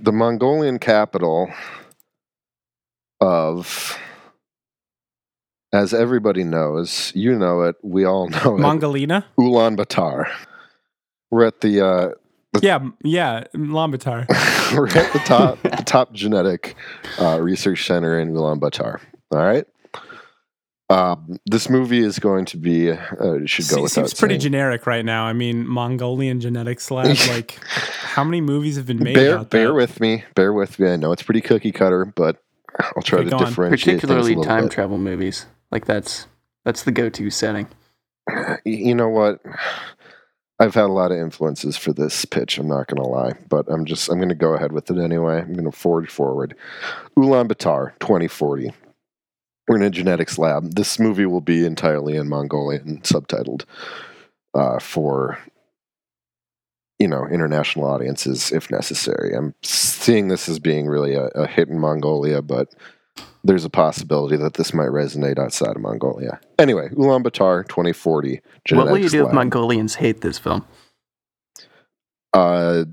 [0.04, 1.50] The Mongolian capital
[3.20, 3.98] of
[5.74, 8.62] as everybody knows, you know it, we all know it.
[8.62, 9.26] Mongolina.
[9.40, 10.32] Ulaanbaatar.
[11.32, 12.10] We're at the uh
[12.62, 14.28] Yeah, yeah, Lambatar.
[14.78, 16.76] we're at the top the top genetic
[17.20, 19.00] uh, research center in Ulaanbaatar.
[19.32, 19.66] All right.
[20.94, 22.98] Um, this movie is going to be uh,
[23.46, 24.42] should go Se- seems pretty saying.
[24.42, 25.26] generic right now.
[25.26, 27.16] I mean, Mongolian genetics lab.
[27.30, 29.74] Like, how many movies have been made bear about bear that?
[29.74, 32.44] with me bear with me i know it's pretty cookie cutter but
[32.96, 34.72] i'll try Okay, to differentiate Particularly a time bit.
[34.72, 35.48] travel movies.
[35.72, 36.28] Like that's
[36.64, 37.68] that's the go-to setting.
[38.66, 39.40] You know what
[40.60, 43.84] i've had a lot of influences for this pitch i'm not gonna lie but i'm
[43.86, 46.56] just i'm gonna go ahead with it anyway i'm gonna forward forward
[47.18, 48.72] ulaanbaatar 2040
[49.68, 53.66] we're in a genetics lab this movie will be entirely in mongolian subtitled
[54.54, 55.40] uh, for
[57.00, 61.70] you know international audiences if necessary i'm seeing this as being really a, a hit
[61.70, 62.74] in mongolia but
[63.44, 66.40] there's a possibility that this might resonate outside of Mongolia.
[66.58, 68.42] Anyway, Ulaanbaatar 2040.
[68.72, 69.34] what will you do if.
[69.34, 70.66] Mongolians hate this film?
[72.34, 72.86] Uh,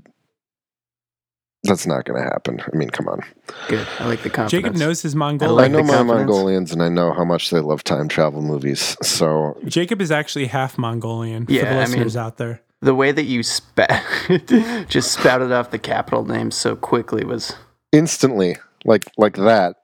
[1.63, 2.59] that's not going to happen.
[2.61, 3.21] I mean, come on.
[3.67, 3.87] Good.
[3.99, 4.51] I like the confidence.
[4.51, 6.07] Jacob knows his I like I know my confidence.
[6.27, 8.97] Mongolians, and I know how much they love time travel movies.
[9.01, 11.45] So Jacob is actually half Mongolian.
[11.45, 12.61] for Yeah, the I mean- listeners out there.
[12.83, 14.03] The way that you spat,
[14.89, 17.53] just spouted off the capital names so quickly was.
[17.91, 19.75] instantly, like like that,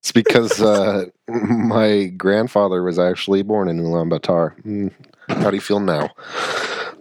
[0.00, 4.60] it's because uh, my grandfather was actually born in Ulaanbaatar.
[4.64, 4.90] Mm,
[5.28, 6.10] How do you feel now?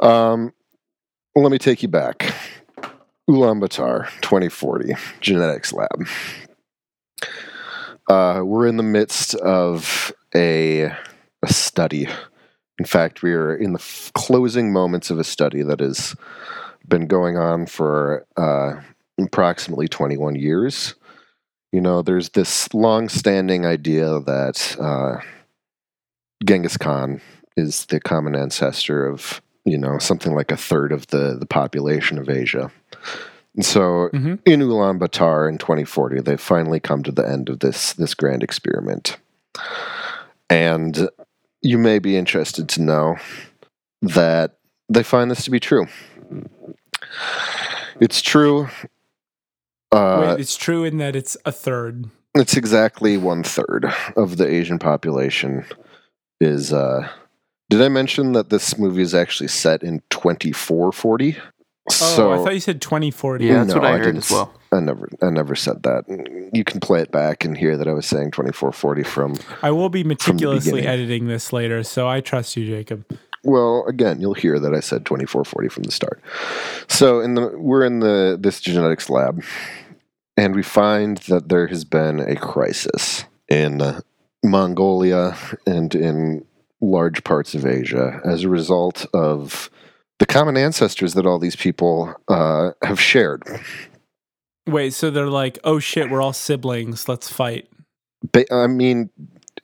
[0.01, 0.53] Um,
[1.33, 2.31] well, let me take you back.
[3.29, 6.07] Ulaanbaatar 2040 Genetics Lab.
[8.09, 10.91] Uh, we're in the midst of a,
[11.43, 12.07] a study.
[12.79, 16.15] In fact, we are in the f- closing moments of a study that has
[16.87, 18.81] been going on for uh,
[19.23, 20.95] approximately 21 years.
[21.71, 25.17] You know, there's this long standing idea that uh,
[26.43, 27.21] Genghis Khan
[27.55, 29.39] is the common ancestor of,
[29.69, 32.71] you know, something like a third of the, the population of Asia.
[33.55, 34.39] And so Mhm.
[34.45, 39.17] in Ulaanbaatar in 2040, they've finally come to the end of this, this grand experiment.
[40.49, 41.09] And
[41.61, 43.17] you may be interested to know
[44.01, 44.57] that
[44.89, 45.85] they find this to be true.
[47.99, 48.69] It's true.
[49.91, 52.05] Uh, Wait, it's true in that it's a third.
[52.35, 55.65] it's exactly one third of the Asian population
[56.39, 56.71] is.
[56.71, 57.07] Uh,
[57.69, 61.37] did I mention that this movie is actually set in 2440?
[61.37, 63.45] Oh, so I thought you said 2040.
[63.45, 64.53] Yeah, that's No, what I, I heard as well.
[64.71, 66.49] I never, I never said that.
[66.53, 69.37] You can play it back and hear that I was saying 2440 from.
[69.63, 73.05] I will be meticulously editing this later, so I trust you, Jacob.
[73.43, 76.21] Well, again, you'll hear that I said 2440 from the start.
[76.87, 79.43] So in the we're in the this genetics lab,
[80.37, 84.01] and we find that there has been a crisis in uh,
[84.43, 86.45] Mongolia and in
[86.81, 89.69] large parts of Asia as a result of
[90.19, 93.43] the common ancestors that all these people uh, have shared.
[94.67, 97.09] Wait, so they're like, oh shit, we're all siblings.
[97.09, 97.67] Let's fight.
[98.31, 99.09] Ba- I mean,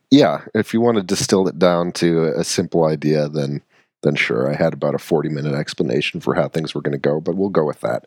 [0.10, 3.62] yeah, if you want to distill it down to a simple idea, then
[4.04, 4.50] then sure.
[4.50, 7.36] I had about a forty minute explanation for how things were going to go, but
[7.36, 8.06] we'll go with that.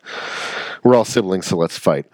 [0.83, 2.05] We're all siblings, so let's fight.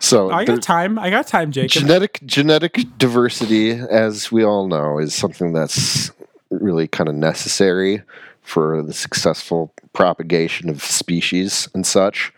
[0.00, 0.98] So I got time.
[0.98, 1.70] I got time, Jacob.
[1.70, 6.10] genetic genetic diversity, as we all know, is something that's
[6.60, 8.02] really kind of necessary
[8.42, 12.32] for the successful propagation of species and such.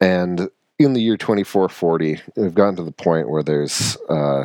[0.00, 4.44] And in the year 2440, we've gotten to the point where there's uh,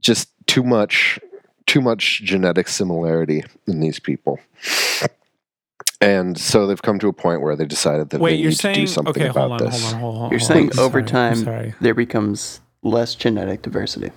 [0.00, 1.18] just too much
[1.66, 4.38] too much genetic similarity in these people.
[6.00, 8.58] And so they've come to a point where they decided that Wait, they you're need
[8.58, 9.30] to do something okay?
[9.30, 9.82] about Hold on, this.
[9.82, 10.20] hold on, hold on.
[10.20, 10.46] hold You're on.
[10.46, 14.12] saying I'm over sorry, time there becomes less genetic diversity.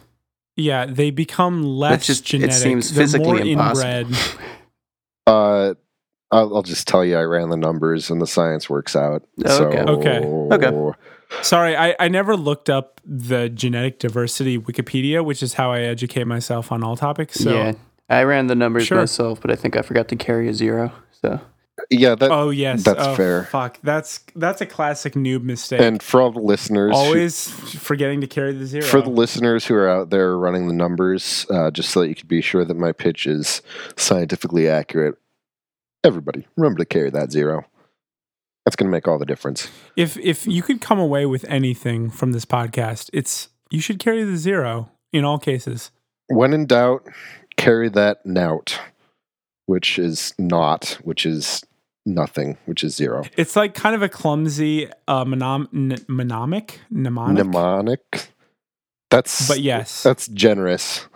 [0.56, 2.56] Yeah, they become less just- it genetic.
[2.56, 3.90] seems physically more impossible.
[3.90, 4.18] inbred.
[5.28, 5.76] Uh,
[6.32, 9.24] I'll, I'll just tell you, I ran the numbers and the science works out.
[9.46, 9.50] Okay.
[9.56, 10.20] So, Okay.
[10.56, 10.98] Okay.
[11.44, 16.26] Sorry, I, I never looked up the genetic diversity Wikipedia, which is how I educate
[16.26, 17.36] myself on all topics.
[17.40, 17.74] So, yeah,
[18.10, 18.98] I ran the numbers Sure.
[18.98, 20.92] myself, but I think I forgot to carry a zero.
[21.22, 21.40] So
[21.90, 23.44] Yeah, that, oh yes, That's Oh, fair.
[23.46, 25.80] Fuck, that's that's a classic noob mistake.
[25.82, 28.84] and for all the listeners, who- Always forgetting to carry the zero.
[28.86, 32.16] for the listeners who are out there running the numbers, uh, just so that you
[32.16, 33.62] can be sure that my pitch is
[33.98, 35.16] scientifically accurate,
[36.04, 37.66] everybody remember to carry that zero.
[38.66, 39.70] That's going to make all the difference.
[39.96, 44.24] if if you could come away with anything from this podcast, it's you should carry
[44.24, 45.92] the zero in all cases.
[46.28, 47.08] When in doubt,
[47.58, 48.78] carry that nout,
[49.66, 51.64] which is not, which is
[52.06, 53.24] nothing, which is zero.
[53.38, 57.46] It's like kind of a clumsy uh, monom- n- mnemonic, mnemonic.
[57.46, 58.34] Mnemonic.
[59.10, 61.08] That's But yes, That's generous.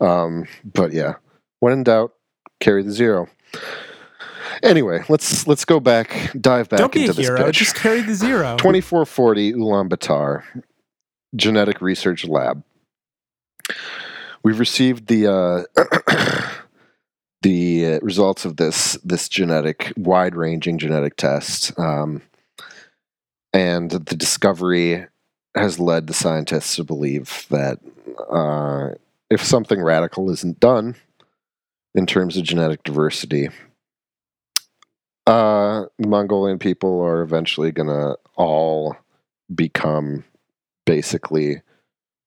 [0.00, 1.14] Um, but yeah,
[1.60, 2.12] when in doubt,
[2.60, 3.28] carry the zero.
[4.62, 7.50] Anyway, let's let's go back, dive back don't be a into this hero.
[7.52, 8.56] Just carry the zero.
[8.58, 10.42] 2440 Ulaanbaatar
[11.36, 12.64] Genetic Research Lab.
[14.42, 15.62] We've received the uh,
[17.42, 22.22] the uh, results of this this genetic wide ranging genetic test, um,
[23.52, 25.06] and the discovery
[25.54, 27.78] has led the scientists to believe that
[28.30, 28.90] uh,
[29.30, 30.94] if something radical isn't done
[31.94, 33.48] in terms of genetic diversity,
[35.26, 38.96] uh, Mongolian people are eventually going to all
[39.54, 40.24] become
[40.86, 41.60] basically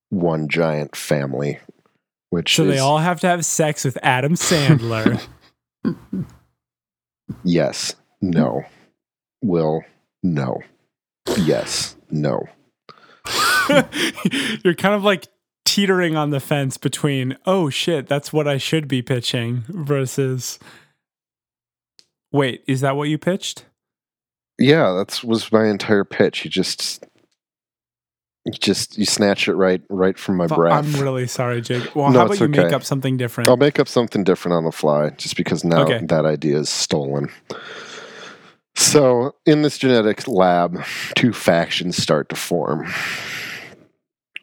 [0.09, 1.59] one giant family.
[2.31, 5.21] Which so is, they all have to have sex with Adam Sandler.
[7.43, 8.63] yes, no,
[9.43, 9.83] will,
[10.23, 10.61] no,
[11.37, 12.47] yes, no.
[14.63, 15.27] You're kind of like
[15.65, 20.57] teetering on the fence between oh shit, that's what I should be pitching versus
[22.31, 23.65] wait, is that what you pitched?
[24.57, 26.45] Yeah, that was my entire pitch.
[26.45, 27.05] You just,
[28.49, 30.73] just you snatch it right right from my breath.
[30.73, 31.95] I'm really sorry, Jake.
[31.95, 33.49] Well, No, how about you make up something different?
[33.49, 35.99] I'll make up something different on the fly, just because now Okay.
[36.05, 37.29] that idea is stolen.
[38.75, 40.83] So, in this genetic lab,
[41.15, 42.91] two factions start to form.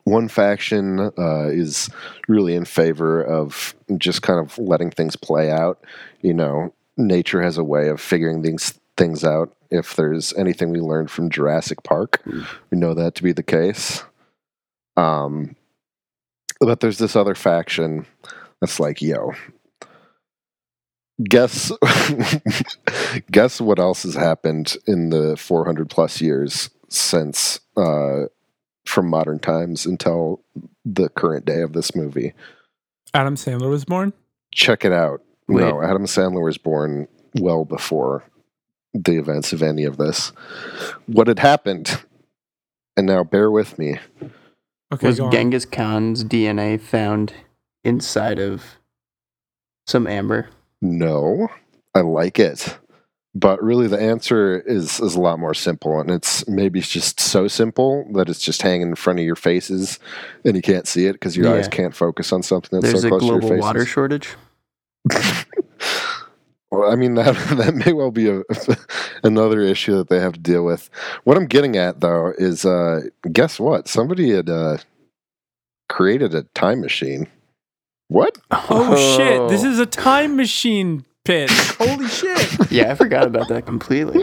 [0.04, 1.90] One faction uh, is
[2.28, 5.84] really in favor of just kind of letting things play out.
[6.20, 9.54] You know, nature has a way of figuring things things out.
[9.70, 12.22] If there's anything we learned from Jurassic Park,
[12.70, 14.02] we know that to be the case.
[14.96, 15.56] Um,
[16.60, 18.06] but there's this other faction
[18.60, 19.32] that's like, yo,
[21.22, 21.72] guess
[23.30, 28.24] guess what else has happened in the 400 plus years since uh,
[28.84, 30.42] from modern times until
[30.84, 32.32] the current day of this movie.
[33.14, 34.12] Adam Sandler was born.
[34.52, 35.22] Check it out.
[35.46, 35.62] Wait.
[35.62, 37.06] No, Adam Sandler was born
[37.38, 38.24] well before
[38.94, 40.32] the events of any of this.
[41.06, 42.02] What had happened?
[42.96, 43.98] And now bear with me.
[44.92, 45.18] Okay, was.
[45.18, 47.32] Genghis Khan's DNA found
[47.84, 48.78] inside of
[49.86, 50.48] some amber?
[50.80, 51.48] No,
[51.94, 52.78] I like it.
[53.34, 57.20] But really, the answer is is a lot more simple, and it's maybe it's just
[57.20, 59.98] so simple that it's just hanging in front of your faces,
[60.44, 63.08] and you can't see it because your eyes can't focus on something that's There's so
[63.08, 64.34] a close to global water shortage.
[66.70, 68.42] well, I mean that that may well be a,
[69.22, 70.90] another issue that they have to deal with.
[71.24, 73.02] What I'm getting at though is, uh,
[73.32, 73.88] guess what?
[73.88, 74.78] Somebody had uh,
[75.88, 77.28] created a time machine.
[78.08, 78.38] What?
[78.50, 79.48] Oh shit!
[79.50, 81.50] This is a time machine pitch.
[81.78, 82.70] Holy shit!
[82.70, 84.22] yeah, I forgot about that completely.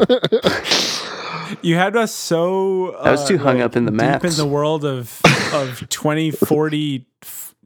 [1.61, 2.95] You had us so.
[2.95, 5.21] I was uh, too hung like, up in the deep in the world of
[5.53, 7.05] of 2040,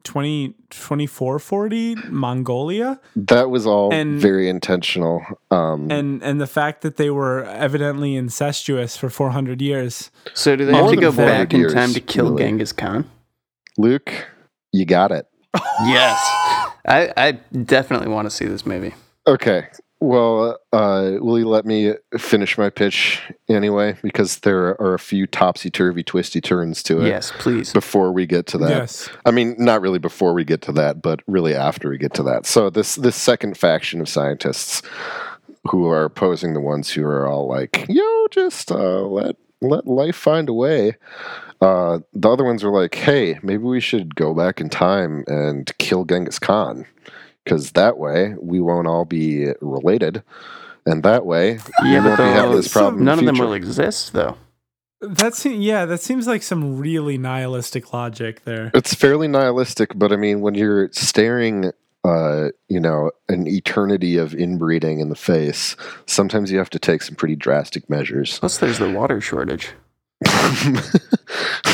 [0.09, 5.21] 20, 2440 Mongolia, that was all And- very intentional.
[5.51, 10.09] Um, and and the fact that they were evidently incestuous for four hundred years.
[10.33, 12.41] So do they have to go 400 back in time to kill really.
[12.43, 13.07] Genghis Khan?
[13.77, 14.11] Luke,
[14.71, 15.27] you got it.
[15.85, 16.17] Yes.
[16.87, 17.31] I, I
[17.63, 18.95] definitely want to see this movie.
[19.27, 19.67] Okay.
[20.01, 23.97] Well, uh, will you let me finish my pitch anyway?
[24.01, 27.73] Because there are a few topsy turvy, twisty turns to it Yes, please.
[27.73, 28.69] before we get to that.
[28.69, 29.09] Yes.
[29.25, 32.23] I mean, not really before we get to that, but really after we get to
[32.23, 32.45] that.
[32.45, 34.81] So this this second faction of scientists
[35.69, 40.15] who are opposing the ones who are all like, "Yo, just uh, let let life
[40.15, 40.95] find a way."
[41.59, 45.69] Uh, the other ones are like, "Hey, maybe we should go back in time and
[45.77, 46.85] kill Genghis Khan,
[47.43, 50.23] because that way we won't all be related,
[50.85, 53.29] and that way we Yeah, but won't be having those- this problem." in none the
[53.29, 54.35] of them will exist, though.
[55.01, 55.85] That seems yeah.
[55.85, 58.69] That seems like some really nihilistic logic there.
[58.73, 61.71] It's fairly nihilistic, but I mean, when you're staring,
[62.03, 67.01] uh, you know, an eternity of inbreeding in the face, sometimes you have to take
[67.01, 68.39] some pretty drastic measures.
[68.39, 69.69] Plus, there's the water shortage.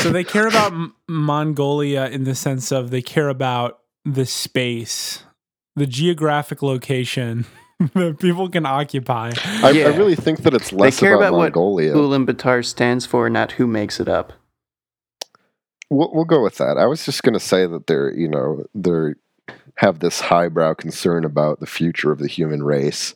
[0.02, 5.24] So they care about M- Mongolia in the sense of they care about the space,
[5.76, 7.46] the geographic location
[7.94, 9.32] that people can occupy.
[9.62, 9.84] I, Yeah.
[9.86, 11.94] I really think that it's They less care about, about what Mongolia.
[11.94, 14.32] Ulaanbaatar stands for, not who makes it up.
[15.88, 16.78] We'll, we'll go with that.
[16.78, 19.16] I was just going to say that they're, you know, they're
[19.76, 23.14] have this highbrow concern about the future of the human race.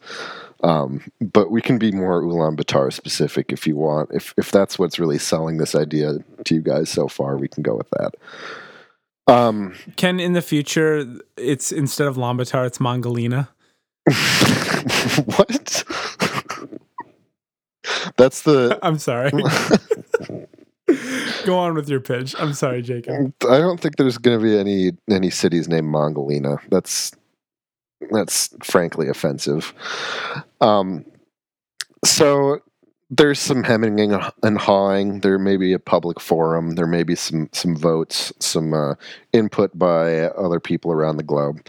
[0.62, 4.10] Um, but we can be more Ulaanbaatar specific if you want.
[4.12, 7.62] If if that's what's really selling this idea to you guys so far, we can
[7.62, 8.14] go with that.
[9.30, 11.06] Um, Can in the future
[11.36, 13.48] it's instead of Lombatar, it's Mongolina.
[15.36, 15.84] what?
[18.16, 18.78] That's the.
[18.82, 19.30] I'm sorry.
[21.44, 22.34] Go on with your pitch.
[22.38, 23.32] I'm sorry, Jacob.
[23.48, 26.56] I don't think there's going to be any any cities named Mongolina.
[26.70, 27.12] That's
[28.10, 29.72] that's frankly offensive.
[30.60, 31.04] Um,
[32.04, 32.60] so
[33.10, 35.20] there's some hemming and- hawing.
[35.20, 36.76] There may be a public forum.
[36.76, 38.94] There may be some some votes, some uh,
[39.32, 41.66] input by other people around the globe.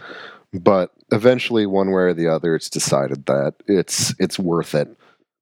[0.52, 4.96] But eventually, one way or the other, it's decided that it's it's worth it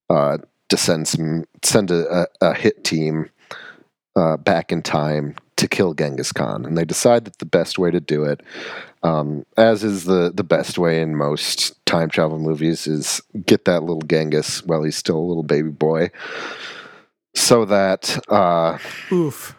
[0.08, 0.38] uh,
[0.70, 3.28] to send some send a, a hit team
[4.16, 7.90] uh, back in time to kill Genghis Khan, and they decide that the best way
[7.90, 8.42] to do it,
[9.02, 13.80] um, as is the the best way in most time travel movies, is get that
[13.82, 16.10] little Genghis while he's still a little baby boy,
[17.34, 18.78] so that uh,
[19.12, 19.56] Oof.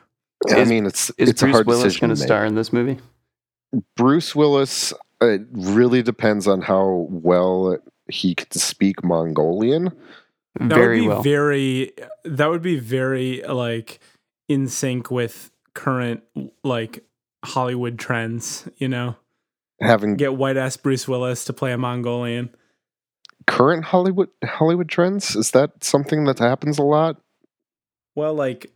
[0.49, 2.55] I Is- mean it's Is it's a hard Willis decision going to to star in
[2.55, 2.99] this movie?
[3.95, 4.93] Bruce Willis.
[5.21, 7.77] It really depends on how well
[8.09, 9.91] he can speak Mongolian.
[10.59, 11.21] That Very would be well.
[11.21, 11.93] very
[12.25, 13.99] that would be very like
[14.49, 16.23] in sync with current
[16.63, 17.03] like
[17.43, 18.67] Hollywood trends.
[18.77, 19.15] You know,
[19.81, 22.49] Having get white ass Bruce Willis to play a Mongolian.
[23.47, 27.17] current Hollywood Hollywood trends is that something that happens a lot?
[28.15, 28.71] Well, like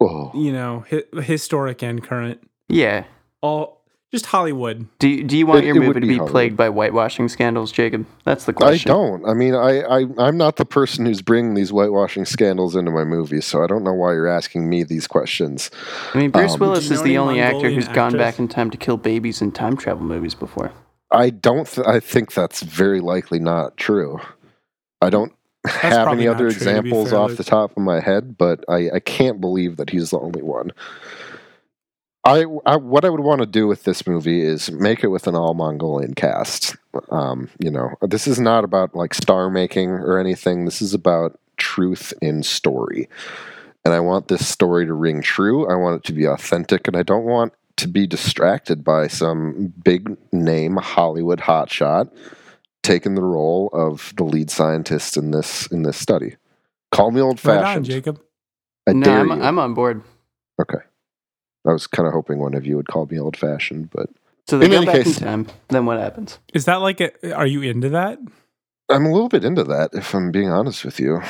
[0.00, 2.40] Oh, you know, hi- historic and current.
[2.68, 3.04] Yeah.
[3.42, 3.77] All
[4.10, 4.86] just Hollywood.
[4.98, 6.30] Do you, do you want It- your it would movie to be be Hollywood.
[6.32, 8.06] plagued by whitewashing scandals, Jacob?
[8.24, 8.90] That's the question.
[8.90, 9.24] I don't.
[9.26, 13.04] I mean, I, I I'm not the person who's bringing these whitewashing scandals into my
[13.04, 15.70] movies, so I don't know why you're asking me these questions.
[16.14, 18.48] I mean, Bruce Um, Willis is the any only actor Mongolian who's gone back in
[18.48, 20.72] time to kill babies in time travel movies before.
[21.10, 21.66] I don't.
[21.66, 24.20] Th- I think that's very likely not true.
[25.00, 25.32] I don't
[25.66, 27.38] have any other true, examples fair, off Luke.
[27.38, 30.72] the top of my head, but I, I can't believe that he's the only one.
[32.28, 35.26] I, I what I would want to do with this movie is make it with
[35.26, 36.76] an all Mongolian cast.
[37.10, 40.64] Um, you know, this is not about like star making or anything.
[40.66, 43.08] This is about truth in story,
[43.84, 45.66] and I want this story to ring true.
[45.70, 49.72] I want it to be authentic, and I don't want to be distracted by some
[49.82, 52.10] big name Hollywood hotshot
[52.82, 56.36] taking the role of the lead scientist in this in this study.
[56.92, 57.84] Call me old Right on, fashioned.
[57.86, 58.20] Jacob.
[58.86, 59.42] I no, dare I'm, you.
[59.42, 60.02] I'm on board.
[60.60, 60.78] okay.
[61.66, 64.08] I was kind of hoping one of you would call me old fashioned, but
[64.46, 65.46] So they In go any back case- in time.
[65.68, 66.38] Then what happens?
[66.54, 67.34] Is that like a?
[67.34, 68.18] Are you into that?
[68.88, 69.90] I'm a little bit into that.
[69.92, 71.20] If I'm being honest with you,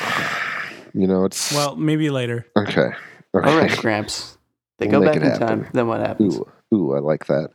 [0.93, 2.45] you know, it's Well, maybe later.
[2.57, 2.91] okay.
[3.35, 3.49] Okay.
[3.51, 4.37] All right, Gramps.
[4.77, 5.47] They We'll go back in happen.
[5.47, 5.67] time.
[5.73, 6.37] Then what happens?
[6.37, 7.49] Ooh, ooh, I like that.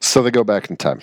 [0.00, 1.00] So they go back in time.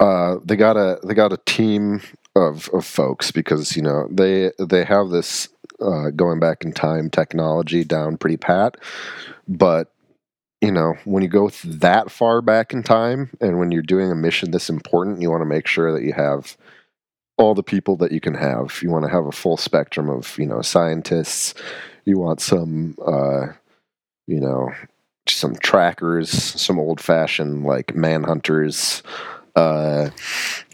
[0.00, 2.00] Uh, they got a they got a team
[2.36, 5.48] of of folks because you know they they have this
[5.82, 8.76] uh, going back in time technology down pretty pat,
[9.48, 9.92] but
[10.60, 14.14] you know when you go that far back in time and when you're doing a
[14.14, 16.56] mission this important, you want to make sure that you have
[17.38, 18.78] all the people that you can have.
[18.82, 21.54] You want to have a full spectrum of you know scientists.
[22.04, 23.48] You want some uh,
[24.26, 24.70] you know
[25.28, 29.02] some trackers, some old fashioned like manhunters,
[29.56, 30.10] uh,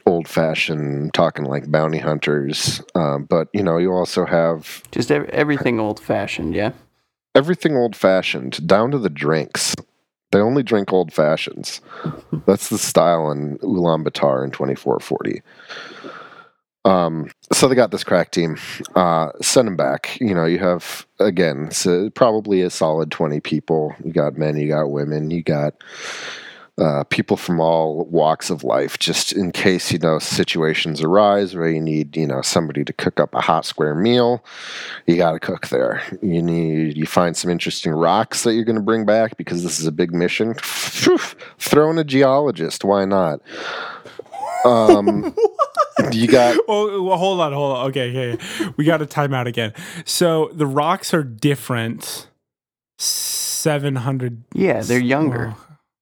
[0.09, 2.83] old fashioned talking like bounty hunters.
[2.97, 6.73] Um, but you know, you also have Just ev- everything old fashioned, yeah?
[7.35, 9.77] everything old fashioned down to the drinks.
[10.33, 11.81] They only drink old fashions.
[12.47, 15.41] That's the style in Ulaanbaatar in 2440.
[16.85, 18.57] Um, so they got this crack team.
[18.95, 20.19] Uh, send them back.
[20.21, 23.95] You know, you have again, so probably a solid 20 people.
[24.05, 25.75] You got men, you got women, you got
[26.79, 31.69] uh, people from all walks of life, just in case you know situations arise where
[31.69, 34.45] you need you know somebody to cook up a hot square meal.
[35.07, 36.03] You got to cook there.
[36.23, 39.81] You need you find some interesting rocks that you're going to bring back because this
[39.81, 40.55] is a big mission.
[40.55, 41.19] Phew,
[41.59, 43.41] Throw in a geologist, why not?
[44.65, 45.35] Um,
[46.13, 47.87] you got Oh, well, hold on, hold on.
[47.89, 48.73] Okay, okay, okay.
[48.77, 49.73] we got to time out again.
[50.05, 52.29] So the rocks are different.
[52.99, 54.45] Seven hundred.
[54.55, 55.55] Yeah, they're younger.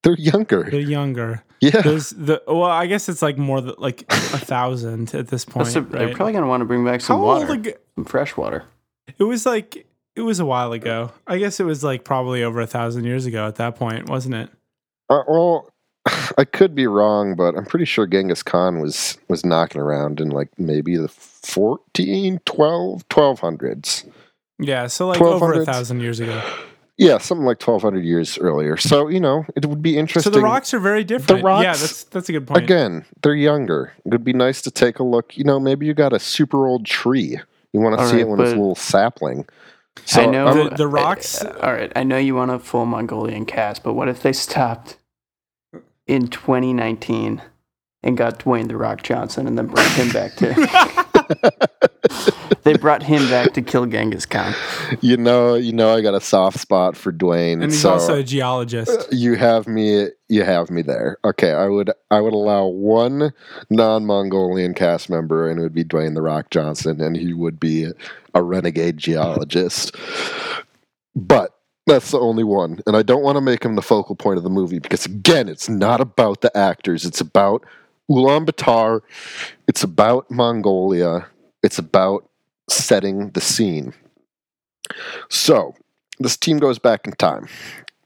[0.07, 0.69] They're younger.
[0.71, 1.43] they're younger.
[1.61, 5.45] Yeah, There's the well, I guess it's like more than like a thousand at this
[5.45, 5.65] point.
[5.65, 7.67] Plus, they're, they're probably going to want to bring back some How water, old?
[7.67, 7.73] Ago?
[7.95, 8.65] some fresh water.
[9.19, 11.13] It was like it was a while ago.
[11.27, 14.35] I guess it was like probably over a thousand years ago at that point, wasn't
[14.35, 14.51] it?
[15.09, 15.73] Uh, well,
[16.39, 20.29] I could be wrong, but I'm pretty sure Genghis Khan was was knocking around in
[20.29, 24.09] like maybe the 14, 12, 1200s.
[24.59, 26.43] Yeah, so like over a thousand years ago.
[26.99, 28.79] Yeah, something like 1200 years earlier.
[28.79, 30.33] So, you know, it would be interesting.
[30.33, 31.43] So the rocks are very different.
[31.43, 32.63] yeah, rocks- yeah, that's that's a good point.
[32.65, 33.93] Again, they're younger.
[34.07, 35.37] It would be nice to take a look.
[35.37, 37.39] You know, maybe you got a super old tree.
[37.75, 39.47] You want to see right, it when it's a little sapling.
[40.07, 42.87] So I know The- the rocks- uh, all right, I know you want a full
[42.87, 44.97] Mongolian cast, but what if they stopped
[46.07, 47.43] in 2019
[48.03, 51.06] and got Dwayne the Rock Johnson and then brought him back to?
[52.63, 54.55] they brought him back to kill Genghis Khan.
[55.01, 57.55] you know, you know, I got a soft spot for Dwayne.
[57.55, 58.91] and he's so also a geologist.
[58.91, 60.09] Uh, you have me.
[60.29, 61.19] You have me there.
[61.25, 61.91] Okay, I would.
[62.11, 63.33] I would allow one
[63.71, 67.91] non-Mongolian cast member, and it would be Dwayne the Rock Johnson, and he would be
[68.35, 69.95] a renegade geologist.
[71.15, 71.57] But
[71.87, 74.43] that's the only one, and I don't want to make him the focal point of
[74.43, 77.05] the movie because, again, it's not about the actors.
[77.05, 77.65] It's about
[78.11, 79.01] Ulaanbaatar.
[79.69, 81.27] It's about Mongolia.
[81.63, 82.29] It's about
[82.69, 83.95] setting the scene.
[85.29, 85.75] So,
[86.19, 87.49] this team goes back in time.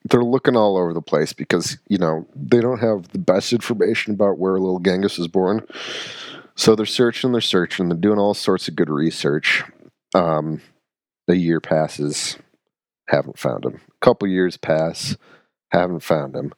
[0.04, 4.14] They're looking all over the place because, you know, they don't have the best information
[4.14, 5.66] about where little Genghis was born.
[6.56, 9.62] So they're searching, they're searching, they're doing all sorts of good research.
[10.14, 10.60] Um,
[11.28, 12.36] a year passes,
[13.08, 13.74] haven't found him.
[13.74, 15.16] A couple years pass,
[15.70, 16.52] haven't found him.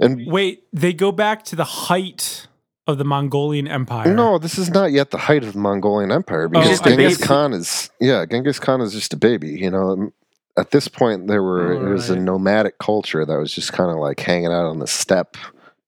[0.00, 2.46] And Wait, they go back to the height
[2.86, 4.12] of the Mongolian Empire.
[4.12, 6.90] No, this is not yet the height of the Mongolian Empire oh, because just a
[6.90, 7.18] Genghis.
[7.18, 9.50] Khan is yeah, Genghis Khan is just a baby.
[9.50, 10.12] You know, um,
[10.58, 13.96] at this point there were it was a nomadic culture that was just kind of
[13.96, 15.36] like hanging out on the steppe,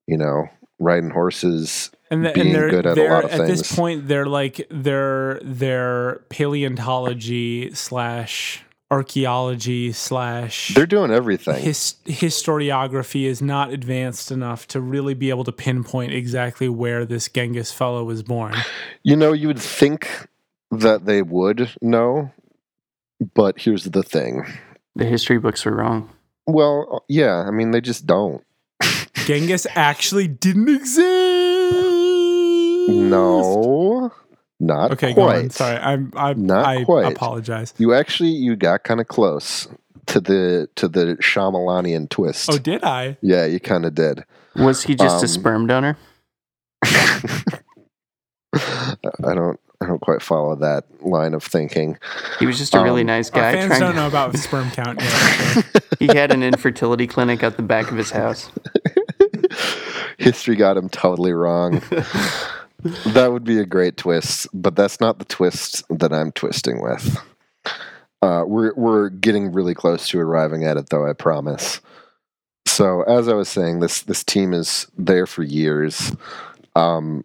[0.06, 0.48] you know,
[0.78, 1.90] riding horses.
[2.10, 3.42] and, the, being and good at a lot of things.
[3.42, 11.62] at this point they're like their their paleontology slash archaeology slash They're doing everything.
[11.62, 17.26] his, historiography is not advanced enough to really be able to pinpoint exactly where this
[17.26, 18.54] Genghis fellow was born.
[19.02, 20.28] You know, you would think
[20.70, 22.30] that they would know,
[23.34, 24.44] but here's the thing.
[24.94, 26.10] The history books were wrong.
[26.46, 28.44] Well, yeah, I mean they just don't.
[29.14, 31.08] Genghis actually didn't exist.
[32.88, 34.12] No,
[34.62, 35.28] not Okay, go on.
[35.40, 35.52] quite.
[35.52, 36.12] Sorry, I'm.
[36.16, 37.12] I Not I quite.
[37.12, 37.74] apologize.
[37.78, 39.68] You actually you got kind of close
[40.06, 42.48] to the to the Shyamalanian twist.
[42.50, 43.18] Oh, did I?
[43.20, 44.24] yeah, you kind of did.
[44.56, 45.96] Was he just Um, a sperm donor?
[46.84, 47.44] I
[49.34, 51.98] don't I don't quite follow that line of thinking.
[52.38, 53.52] He was just a really um, nice Our guy.
[53.52, 55.64] fans don't to, know about sperm count yet.
[55.98, 58.50] he had an infertility clinic at the back of his house.
[60.18, 61.82] History got him totally wrong.
[62.82, 67.18] That would be a great twist, but that's not the twist that I'm twisting with.
[68.22, 71.08] Uh, we're we're getting really close to arriving at it, though.
[71.08, 71.80] I promise.
[72.66, 76.12] So, as I was saying, this this team is there for years.
[76.76, 77.24] Um,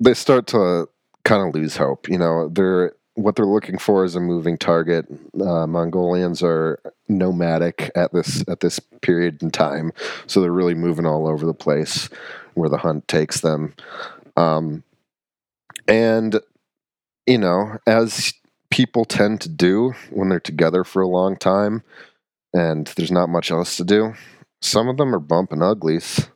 [0.00, 0.88] they start to
[1.24, 2.08] kind of lose hope.
[2.08, 5.06] You know, they're what they're looking for is a moving target.
[5.40, 9.92] Uh, Mongolians are nomadic at this at this period in time,
[10.26, 12.08] so they're really moving all over the place
[12.54, 13.74] where the hunt takes them.
[14.36, 14.84] Um,
[15.86, 16.40] and
[17.26, 18.34] you know, as
[18.70, 21.82] people tend to do when they're together for a long time,
[22.52, 24.14] and there's not much else to do,
[24.60, 26.28] some of them are bumping uglies.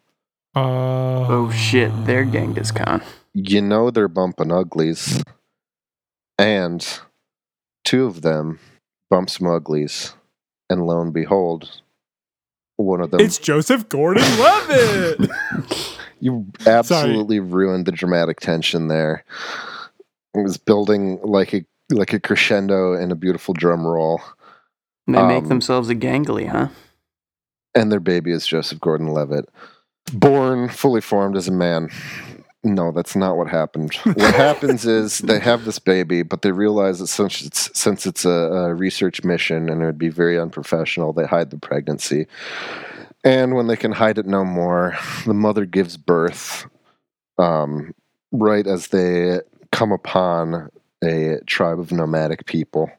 [0.55, 0.99] Oh,
[1.30, 3.03] Oh shit, they're Genghis Khan.
[3.34, 5.22] You know they're bumping uglies,
[6.38, 6.86] and
[7.84, 8.59] two of them
[9.11, 10.14] bump some uglies,
[10.70, 11.82] and lo and behold,
[12.76, 15.30] one of them It's Joseph Gordon-Levitt.
[16.20, 19.24] You absolutely ruined the dramatic tension there.
[20.34, 24.20] It was building like a like a crescendo and a beautiful drum roll.
[25.06, 26.68] They make Um, themselves a gangly, huh?
[27.74, 29.48] And their baby is Joseph Gordon Levitt.
[30.12, 31.88] Born fully formed as a man.
[32.64, 33.94] No, that's not what happened.
[33.94, 38.24] What happens is they have this baby, but they realize that since it's since it's
[38.24, 42.26] a, a research mission and it would be very unprofessional, they hide the pregnancy.
[43.24, 44.96] And when they can hide it no more,
[45.26, 46.66] the mother gives birth
[47.38, 47.94] um,
[48.32, 49.40] right as they
[49.72, 50.70] come upon
[51.02, 52.90] a tribe of nomadic people.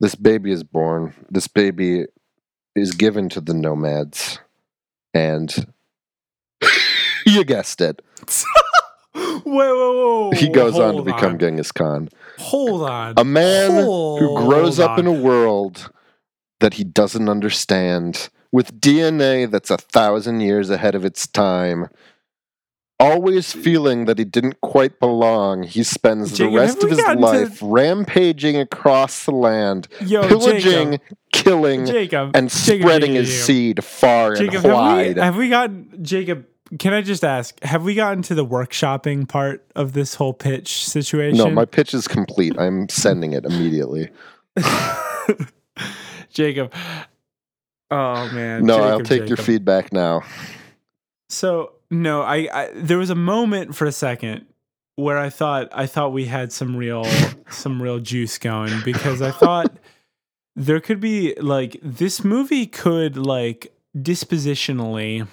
[0.00, 1.14] This baby is born.
[1.30, 2.06] This baby
[2.74, 4.38] is given to the nomads,
[5.14, 5.54] and
[7.26, 8.02] you guessed it.
[9.12, 9.92] whoa, whoa,
[10.24, 10.30] whoa!
[10.32, 11.38] He goes on to become on.
[11.38, 12.08] Genghis Khan,
[12.38, 13.14] Hold on.
[13.16, 15.90] a man who Hold grows up in a world
[16.60, 21.88] that he doesn't understand, with DNA that's a thousand years ahead of its time.
[23.00, 27.16] Always feeling that he didn't quite belong, he spends Jacob, the rest of his gotten
[27.16, 33.82] to- life rampaging across the land, Yo, pillaging, Jacob, killing, Jacob, and spreading his seed
[33.82, 35.16] far and have we, wide.
[35.16, 36.46] have we gotten Jacob?
[36.78, 37.60] Can I just ask?
[37.64, 41.38] Have we gotten to the workshopping part of this whole pitch situation?
[41.38, 42.56] no, my pitch is complete.
[42.56, 44.10] I'm sending it immediately.
[46.30, 46.72] Jacob.
[47.92, 48.64] Oh man.
[48.64, 50.22] No, Jacob, I'll take your feedback now.
[51.28, 54.46] So no, I, I there was a moment for a second
[54.96, 57.04] where I thought I thought we had some real
[57.50, 59.76] some real juice going because I thought
[60.56, 65.28] there could be like this movie could like dispositionally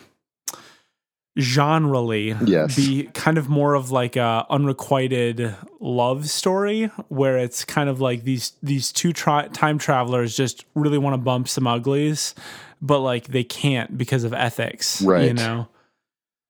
[1.39, 2.75] generally Yes.
[2.75, 8.23] be kind of more of like a unrequited love story where it's kind of like
[8.23, 12.35] these these two tri- time travelers just really want to bump some uglies
[12.81, 15.67] but like they can't because of ethics right you know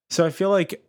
[0.10, 0.84] so i feel like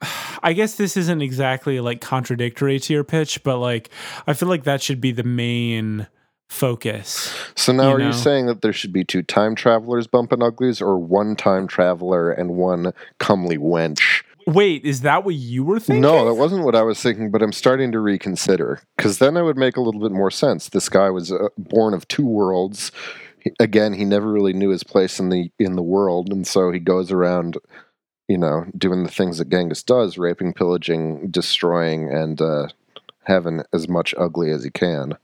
[0.42, 3.90] i guess this isn't exactly like contradictory to your pitch but like
[4.26, 6.06] i feel like that should be the main
[6.50, 8.06] focus So now you are know.
[8.08, 12.30] you saying that there should be two time travelers bumping uglies or one time traveler
[12.30, 14.22] and one comely wench?
[14.46, 17.42] wait is that what you were thinking No, that wasn't what I was thinking, but
[17.42, 20.68] I'm starting to reconsider because then it would make a little bit more sense.
[20.70, 22.90] This guy was uh, born of two worlds.
[23.40, 26.70] He- Again, he never really knew his place in the in the world, and so
[26.72, 27.58] he goes around,
[28.28, 32.68] you know, doing the things that Genghis does: raping, pillaging, destroying, and uh,
[33.24, 35.16] having as much ugly as he can.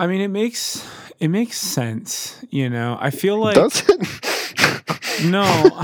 [0.00, 0.86] I mean, it makes
[1.18, 2.42] it makes sense.
[2.48, 5.24] You know, I feel like Does it?
[5.26, 5.44] no.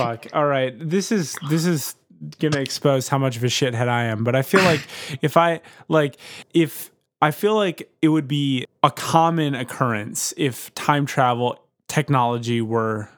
[0.00, 0.26] fuck.
[0.32, 1.94] All right, this is this is
[2.38, 4.24] gonna expose how much of a shithead I am.
[4.24, 4.80] But I feel like
[5.22, 6.16] if I like
[6.54, 6.90] if
[7.20, 13.10] I feel like it would be a common occurrence if time travel technology were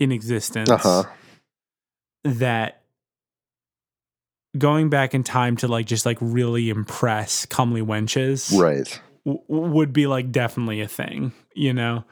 [0.00, 0.70] in existence.
[0.70, 1.04] Uh huh.
[2.24, 2.80] That
[4.56, 9.00] going back in time to like just like really impress comely wenches Right.
[9.24, 12.04] W- would be like definitely a thing, you know?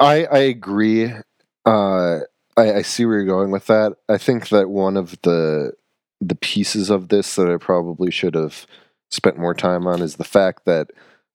[0.00, 1.12] I I agree.
[1.64, 2.20] Uh,
[2.56, 3.94] I, I see where you're going with that.
[4.08, 5.72] I think that one of the
[6.20, 8.66] the pieces of this that I probably should have
[9.10, 10.88] spent more time on is the fact that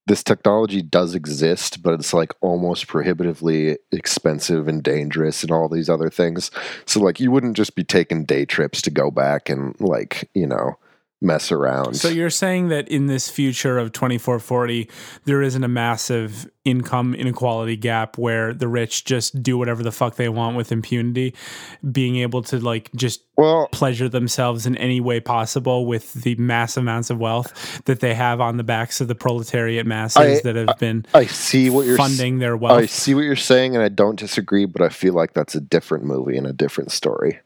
[0.07, 5.89] this technology does exist, but it's like almost prohibitively expensive and dangerous and all these
[5.89, 6.49] other things.
[6.85, 10.47] So like you wouldn't just be taking day trips to go back and like, you
[10.47, 10.79] know,
[11.21, 11.95] mess around.
[11.95, 14.89] So you're saying that in this future of 2440,
[15.25, 20.15] there isn't a massive income inequality gap where the rich just do whatever the fuck
[20.15, 21.33] they want with impunity,
[21.91, 26.77] being able to like just well, pleasure themselves in any way possible with the mass
[26.77, 30.55] amounts of wealth that they have on the backs of the proletariat masses I- that
[30.55, 32.79] have been I see what you're funding their wealth.
[32.79, 35.61] I see what you're saying, and I don't disagree, but I feel like that's a
[35.61, 37.39] different movie and a different story.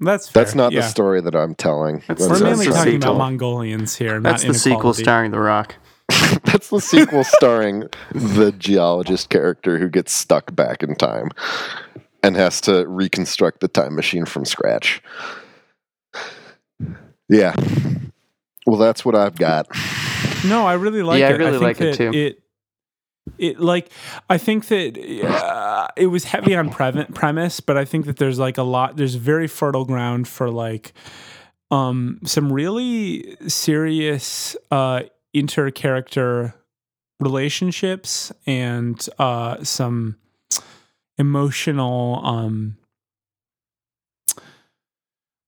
[0.00, 0.44] That's fair.
[0.44, 0.80] That's not yeah.
[0.80, 2.00] the story that I'm telling.
[2.06, 3.10] That's- We're That's- That's mainly the talking sequel.
[3.10, 4.20] about Mongolians here.
[4.20, 5.74] That's not the sequel starring The Rock.
[6.44, 11.30] That's the sequel starring the geologist character who gets stuck back in time
[12.22, 15.02] and has to reconstruct the time machine from scratch.
[17.28, 17.54] Yeah.
[18.66, 19.66] Well, that's what I've got.
[20.46, 21.24] No, I really like it.
[21.24, 21.38] I it.
[21.38, 22.10] really think like it too.
[22.12, 22.42] It,
[23.38, 23.90] it like
[24.30, 28.38] I think that uh, it was heavy on pre- premise, but I think that there's
[28.38, 28.96] like a lot.
[28.96, 30.92] There's very fertile ground for like
[31.70, 35.02] um some really serious uh
[35.34, 36.54] inter-character
[37.20, 40.16] relationships and uh some
[41.18, 42.78] emotional um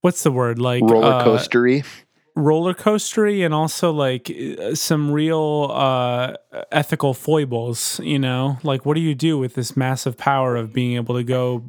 [0.02, 1.84] what's the word like Roller uh, coastery.
[2.36, 6.34] Roller coastery and also like uh, some real uh
[6.72, 10.96] ethical foibles you know like what do you do with this massive power of being
[10.96, 11.68] able to go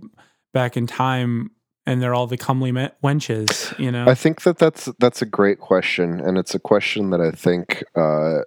[0.53, 1.51] back in time
[1.85, 5.25] and they're all the comely me- wenches you know I think that that's that's a
[5.25, 8.41] great question, and it's a question that I think uh,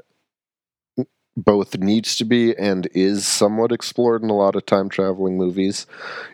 [1.36, 5.86] both needs to be and is somewhat explored in a lot of time traveling movies.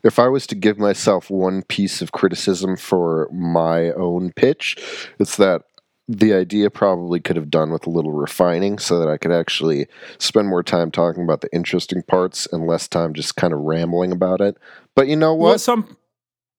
[0.04, 4.76] If I was to give myself one piece of criticism for my own pitch,
[5.18, 5.62] it's that
[6.10, 9.86] the idea probably could have done with a little refining so that I could actually
[10.18, 14.10] spend more time talking about the interesting parts and less time just kind of rambling
[14.10, 14.56] about it.
[14.96, 15.60] But you know well what?
[15.60, 15.96] so I'm,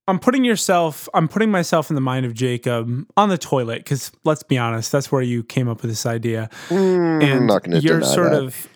[0.08, 4.12] I'm putting yourself i'm putting myself in the mind of jacob on the toilet because
[4.24, 7.80] let's be honest that's where you came up with this idea Mm, I'm not going
[7.80, 8.42] to you're sort that.
[8.44, 8.68] of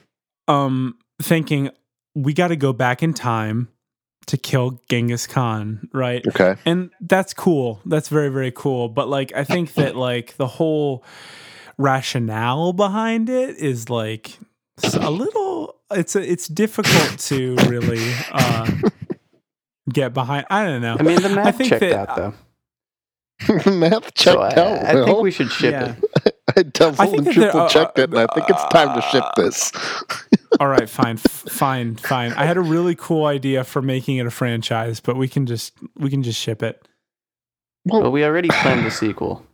[0.47, 1.69] um thinking
[2.13, 3.69] we got to go back in time
[4.27, 6.25] to kill Genghis Khan, right?
[6.27, 6.55] okay.
[6.65, 7.81] And that's cool.
[7.85, 11.03] That's very very cool, but like I think that like the whole
[11.77, 14.37] rationale behind it is like
[14.93, 18.71] a little it's a, it's difficult to really uh
[19.91, 20.45] get behind.
[20.49, 20.97] I don't know.
[20.99, 22.33] I mean, the math think checked that- out though.
[23.71, 24.85] Math checked So I, out.
[24.85, 25.95] I think we should ship Yeah.
[26.25, 26.35] it.
[26.57, 28.95] I double I and that there- triple uh, checked it, and I think it's time
[28.95, 29.71] to ship this.
[30.59, 32.31] All right, fine, f- fine, fine.
[32.33, 35.73] I had a really cool idea for making it a franchise, but we can just
[35.97, 36.87] we can just ship it
[37.85, 39.45] But we already planned the sequel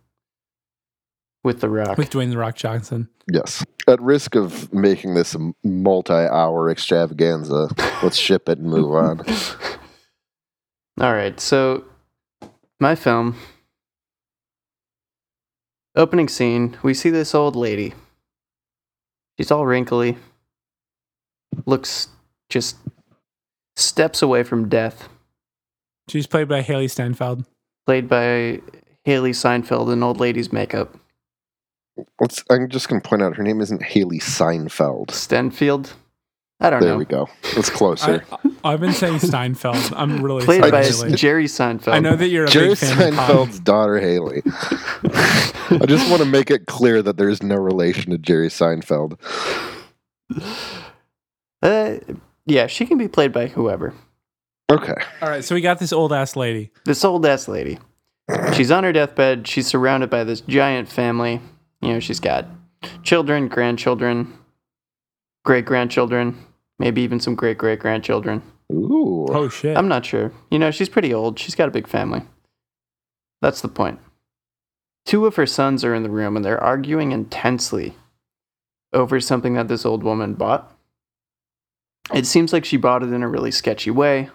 [1.44, 1.98] with The Rock.
[1.98, 3.10] with Dwayne the Rock Johnson.
[3.32, 3.66] Yes.
[3.88, 7.70] At risk of making this a multi-hour extravaganza,
[8.04, 9.22] let's ship it and move on.
[11.02, 11.84] All right, so
[12.80, 13.36] my film
[15.96, 17.94] opening scene, we see this old lady.
[19.38, 20.18] She's all wrinkly,
[21.66, 22.08] looks
[22.50, 22.78] just
[23.76, 25.08] steps away from death,
[26.10, 27.46] She's played by Hailee Steinfeld.
[27.86, 28.62] played by
[29.08, 30.98] Hailee Seinfeld in old lady's makeup.
[32.20, 32.44] Let's.
[32.50, 35.08] I'm just going to point out her name isn't Hailee Seinfeld.
[35.08, 35.94] Stenfield?
[36.60, 36.94] I don't There know.
[36.94, 37.28] There we go.
[37.58, 38.24] It's closer.
[38.64, 39.94] I, have been saying Steinfeld.
[39.96, 41.16] I'm really Played sorry, by Hailee.
[41.16, 41.94] Jerry Seinfeld.
[41.94, 44.44] I know that you're a Jerry big fan of Seinfeld's daughter Haley.
[44.46, 49.18] I just want to make it clear that there's no relation to Jerry Seinfeld.
[51.62, 51.98] Uh,
[52.46, 53.94] yeah, she can be played by whoever.
[54.72, 54.96] Okay.
[55.22, 56.72] All right, so we got this old ass lady.
[56.86, 57.78] This old ass lady.
[58.54, 59.48] She's on her deathbed.
[59.48, 61.42] She's surrounded by this giant family.
[61.82, 62.48] You know, she's got
[63.04, 64.34] children, grandchildren,
[65.44, 66.38] great grandchildren,
[66.80, 68.42] maybe even some great great grandchildren.
[68.72, 69.26] Ooh.
[69.30, 69.76] Oh shit!
[69.76, 70.32] I'm not sure.
[70.50, 71.38] You know, she's pretty old.
[71.38, 72.22] She's got a big family.
[73.42, 74.00] That's the point.
[75.06, 77.96] Two of her sons are in the room and they're arguing intensely
[78.94, 80.72] over something that this old woman bought.
[82.14, 84.30] It seems like she bought it in a really sketchy way.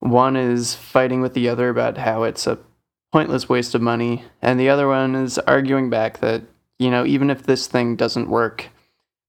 [0.00, 2.58] One is fighting with the other about how it's a
[3.12, 6.42] pointless waste of money, and the other one is arguing back that,
[6.78, 8.68] you know, even if this thing doesn't work,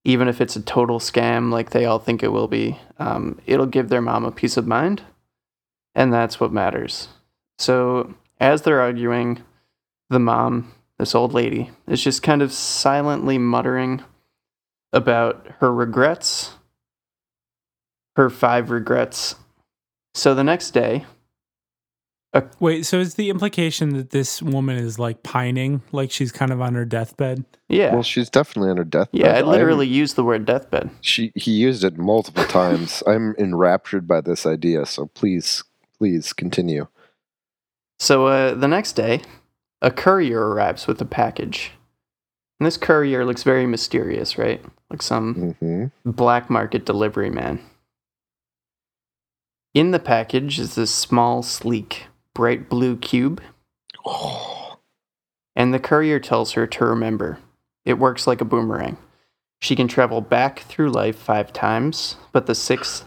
[0.04, 3.66] even if it's a total scam like they all think it will be, um, it'll
[3.66, 5.04] give their mom a peace of mind.
[5.95, 7.10] And that's what matters.
[7.60, 9.43] So, as they're arguing,
[10.10, 14.01] the mom, this old lady, is just kind of silently muttering
[14.91, 16.56] about her regrets,
[18.16, 19.36] her five regrets.
[20.14, 21.05] So, the next day,
[22.59, 26.61] Wait, so is the implication that this woman is like pining, like she's kind of
[26.61, 27.45] on her deathbed?
[27.70, 27.93] yeah.
[27.93, 29.20] Well, she's definitely on her deathbed.
[29.22, 30.89] yeah, I I'm- literally used the word deathbed.
[31.01, 33.03] she he used it multiple times.
[33.07, 34.86] I'm enraptured by this idea.
[34.88, 35.64] So please,
[35.99, 36.88] please continue.
[37.99, 39.22] So uh, the next day,
[39.84, 41.72] a courier arrives with a package.
[42.59, 44.64] And this courier looks very mysterious, right?
[44.89, 47.59] Like some hmm black market delivery man.
[49.74, 52.05] In the package is this small, sleek,
[52.36, 53.41] bright blue cube,
[54.05, 54.78] oh.
[55.55, 57.39] and the courier tells her to remember
[57.84, 58.97] it works like a boomerang.
[59.61, 63.05] She can travel back through life five times, but the sixth,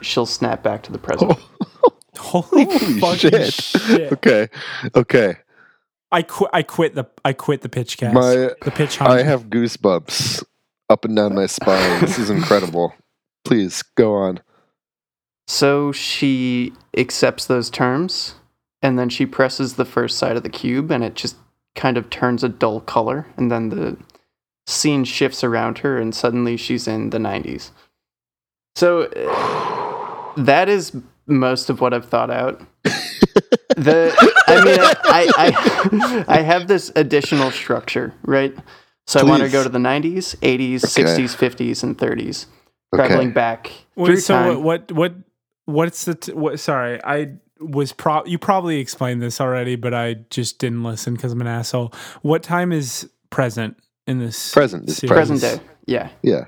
[0.00, 1.38] she'll snap back to the present.
[2.18, 2.64] Holy,
[2.98, 3.54] Holy shit.
[3.54, 4.12] shit.
[4.12, 4.48] Okay,
[4.96, 5.36] okay.
[6.10, 8.14] I quit I quit the I quit the pitch cast.
[8.14, 9.12] My the pitch hunt.
[9.12, 10.42] I have goosebumps
[10.90, 12.00] up and down my spine.
[12.00, 12.94] This is incredible.
[13.44, 14.40] Please go on.
[15.48, 18.34] So she accepts those terms,
[18.82, 21.36] and then she presses the first side of the cube, and it just
[21.74, 23.96] kind of turns a dull color, and then the
[24.66, 27.70] scene shifts around her, and suddenly she's in the 90s.
[28.76, 30.94] So uh, that is
[31.26, 32.60] most of what I've thought out.
[33.76, 34.12] The
[34.48, 38.52] I mean I I, I, I have this additional structure, right?
[39.06, 41.04] So I want to go to the 90s, 80s, Okay.
[41.04, 42.46] 60s, 50s, and 30s,
[42.94, 43.34] traveling Okay.
[43.34, 44.62] back Wait, so time.
[44.64, 45.14] what, what what
[45.68, 50.14] what's the t- what sorry, I was pro you probably explained this already, but I
[50.30, 51.92] just didn't listen cuz I'm an asshole.
[52.22, 55.12] What time is present in this Present is series?
[55.12, 56.08] Present day, yeah.
[56.22, 56.46] Yeah.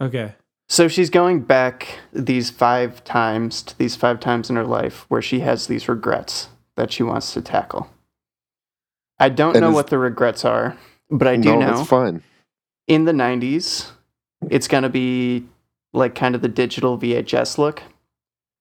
[0.00, 0.34] Okay.
[0.68, 5.22] So she's going back these five times to these five times in her life where
[5.22, 7.88] she has these regrets that she wants to tackle.
[9.20, 10.76] I don't And know what the regrets are,
[11.10, 12.22] but I do no, know It's fine.
[12.88, 13.92] in the 90s,
[14.50, 15.46] it's going to be
[15.92, 17.82] like kind of the digital VHS look.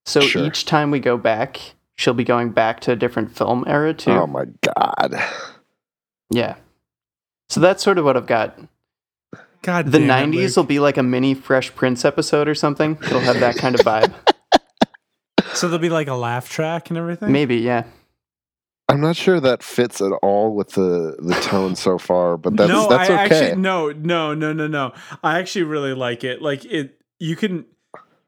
[0.06, 0.44] So Sure.
[0.46, 1.60] each time we go back,
[1.96, 4.12] she'll be going back to a different film era too.
[4.12, 4.46] Oh my
[4.76, 5.16] god.
[6.30, 6.56] yeah.
[7.50, 8.58] So that's sort of what I've got.
[9.62, 10.56] God The damn it, 90s Luke.
[10.58, 12.98] will be like a mini Fresh Prince episode or something.
[13.04, 14.14] It'll have that kind of vibe.
[15.54, 17.32] So there'll be like a laugh track and everything?
[17.32, 17.86] Maybe, yeah.
[18.90, 22.68] I'm not sure that fits at all with the the tone so far, but that's
[22.70, 23.36] no, that's I okay.
[23.48, 24.92] actually no, no, no, no, no.
[25.24, 26.42] I actually really like it.
[26.42, 27.66] Like it you can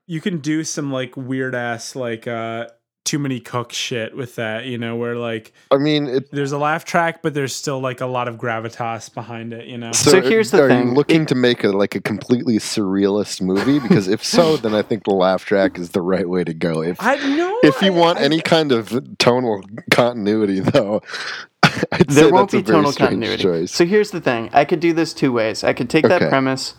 [0.07, 2.67] you can do some like weird ass like uh
[3.05, 6.57] too many cook shit with that, you know, where like I mean, it, there's a
[6.57, 9.93] laugh track, but there's still like a lot of gravitas behind it, you know.
[9.93, 10.89] So here's the are thing.
[10.89, 13.79] you looking to make a like a completely surrealist movie?
[13.79, 16.81] Because if so, then I think the laugh track is the right way to go.
[16.83, 21.01] If I know if you I- want I- any kind of tonal continuity, though,
[21.93, 23.41] I'd there say won't that's be a tonal continuity.
[23.41, 23.71] choice.
[23.71, 25.63] So here's the thing: I could do this two ways.
[25.63, 26.73] I could take that premise.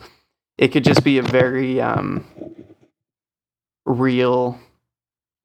[0.59, 2.23] It could just be a very um,
[3.89, 4.59] real,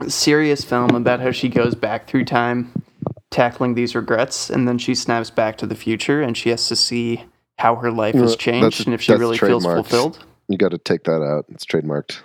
[0.06, 2.82] serious film about how she goes back through time,
[3.30, 6.76] tackling these regrets, and then she snaps back to the future, and she has to
[6.76, 7.24] see
[7.58, 10.24] how her life has that's- changed and if she that's really feels fulfilled.
[10.48, 11.46] You got to take that out.
[11.48, 12.20] It's trademarked.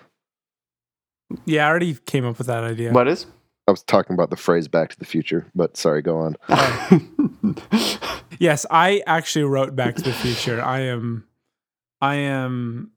[1.45, 2.91] Yeah, I already came up with that idea.
[2.91, 3.25] What is?
[3.67, 6.35] I was talking about the phrase "Back to the Future," but sorry, go on.
[8.39, 10.61] Yes, I actually wrote Back to the Future.
[10.61, 11.25] I am
[11.99, 12.91] I am,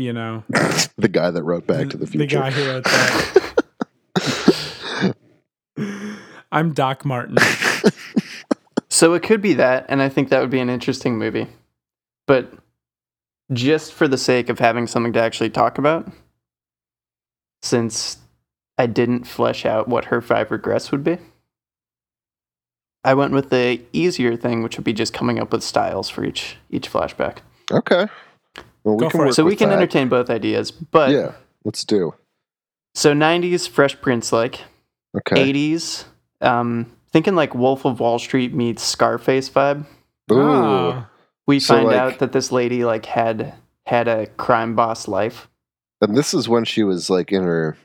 [0.00, 0.42] you know,
[0.96, 3.36] the guy that wrote "Back to the Future." The guy who wrote that.
[6.52, 7.36] I'm Doc Martin.
[8.92, 11.46] So it could be that, and I think that would be an interesting movie.
[12.26, 12.52] But
[13.52, 16.10] just for the sake of having something to actually talk about,
[17.62, 18.18] since
[18.76, 21.18] I didn't flesh out what her five regrets would be,
[23.04, 26.24] I went with the easier thing, which would be just coming up with styles for
[26.24, 27.38] each each flashback.
[27.70, 28.08] okay.
[28.84, 29.76] Well, we Go can work So we can that.
[29.76, 30.70] entertain both ideas.
[30.70, 31.32] But Yeah,
[31.64, 32.14] let's do.
[32.94, 34.60] so 90s Fresh Prince like,
[35.16, 35.36] Okay.
[35.52, 36.04] 80s,
[36.40, 39.84] um, thinking like Wolf of Wall Street meets Scarface vibe.
[40.32, 40.40] Ooh.
[40.40, 41.06] Oh.
[41.46, 43.54] we So, find like- out that this lady like had
[43.86, 45.48] had a crime boss life.
[46.00, 47.76] And this is when she was like in her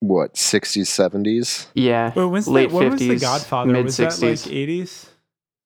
[0.00, 1.68] what sixties, seventies.
[1.74, 3.72] Yeah, Wait, when's late the, when was the Godfather?
[3.72, 4.46] mid was that like 60s.
[4.52, 5.06] 80s?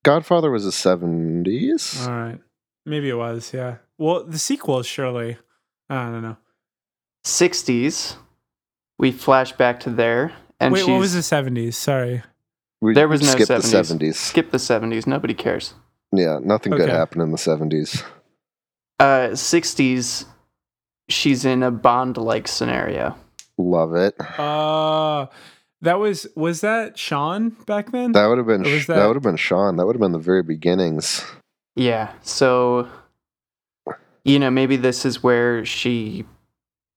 [0.05, 2.07] Godfather was the seventies.
[2.07, 2.39] All right.
[2.87, 3.77] Maybe it was, yeah.
[3.99, 5.39] Well, the sequel is surely.
[5.89, 6.37] I don't know.
[7.25, 8.17] 60s.
[8.99, 11.75] We flash back to there, and Wait, she's what was the 70s?
[11.75, 12.23] Sorry.
[12.81, 14.15] We There was no skipped the 70s.
[14.15, 15.07] skip the 70s.
[15.07, 15.75] Nobody cares.
[16.13, 18.05] Yeah, nothing good happened in the seventies.
[19.01, 20.27] Uh, 60s.
[21.09, 23.17] she's in a Bond like scenario.
[23.59, 24.15] Love it.
[24.39, 25.27] Uh
[25.81, 28.13] that was was that Sean back then?
[28.13, 29.77] That would have been Or that, that- would have been Sean.
[29.77, 31.25] That would have been the very beginnings.
[31.75, 32.13] Yeah.
[32.23, 32.89] So,
[34.25, 36.25] you know, maybe this is where she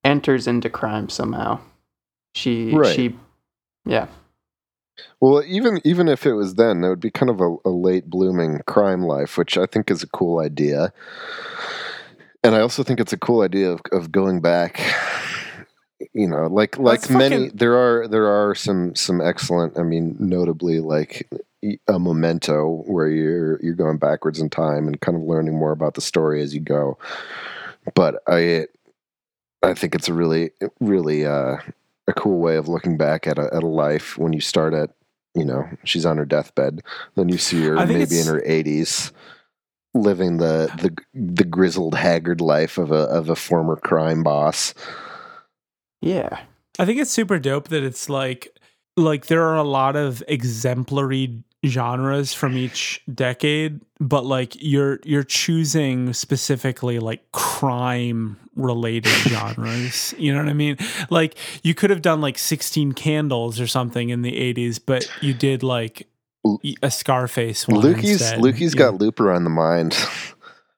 [0.04, 1.60] enters into crime somehow.
[2.36, 2.96] She, Right.
[2.96, 3.16] she,
[3.86, 4.08] yeah.
[5.20, 8.10] Well, even even if it was then, it would be kind of a, a late
[8.10, 10.92] blooming crime life, which I think is a cool idea.
[12.44, 14.80] And I also think it's a cool idea of, of going back.
[16.14, 19.78] You know, like like Let's many, fucking- there are there are some some excellent.
[19.80, 21.28] I mean, notably like
[21.88, 25.96] a memento where you're you're going backwards in time and kind of learning more about
[25.96, 26.98] the story as you go.
[27.96, 28.68] But I
[29.64, 31.58] I think it's a really really uh,
[32.08, 34.92] a cool way of looking back at a at a life when you start at
[35.36, 36.82] you know she's on her deathbed,
[37.16, 39.12] then you see her maybe in her eighties,
[39.94, 44.74] living the the the grizzled, haggard life of a of a former crime boss.
[46.02, 46.40] Yeah.
[46.80, 48.56] I think it's super dope that it's like
[48.96, 55.24] like there are a lot of exemplary genres from each decade, but like you're you're
[55.24, 60.14] choosing specifically like crime related genres.
[60.18, 60.78] You know what I mean?
[61.10, 65.34] Like you could have done like 16 candles or something in the 80s, but you
[65.34, 66.08] did like
[66.82, 67.82] a Scarface one.
[67.82, 68.40] Lukey's instead.
[68.40, 68.80] Lukey's Yeah.
[68.80, 69.96] got Looper on the mind.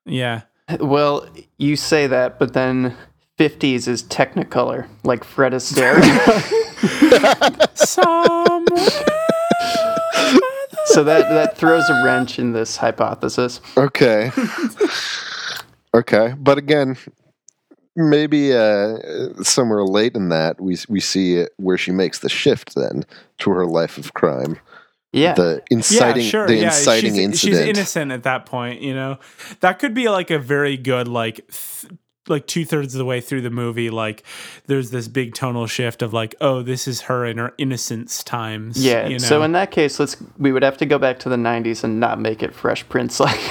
[0.05, 0.41] Yeah.
[0.79, 1.27] Well,
[1.59, 2.95] you say that, but then
[3.37, 6.01] 50s is Technicolor, like Fred Astaire.
[7.75, 9.18] Somewhere.
[10.99, 13.61] So that, that throws a wrench in this hypothesis.
[13.77, 14.31] okay,
[15.93, 16.97] okay, but again.
[17.95, 18.97] Maybe uh,
[19.41, 23.03] somewhere late in that, we we see where she makes the shift then
[23.39, 24.57] to her life of crime.
[25.11, 25.33] Yeah.
[25.33, 26.47] the inciting yeah, sure.
[26.47, 27.59] the yeah, inciting she's, incident.
[27.59, 29.17] She's innocent at that point, you know.
[29.59, 31.91] That could be like a very good like th-
[32.27, 33.89] like two thirds of the way through the movie.
[33.89, 34.23] Like
[34.67, 38.83] there's this big tonal shift of like, oh, this is her in her innocence times.
[38.83, 39.05] yeah.
[39.05, 39.17] you know?
[39.19, 41.99] So in that case, let's we would have to go back to the 90s and
[41.99, 43.39] not make it Fresh Prince like.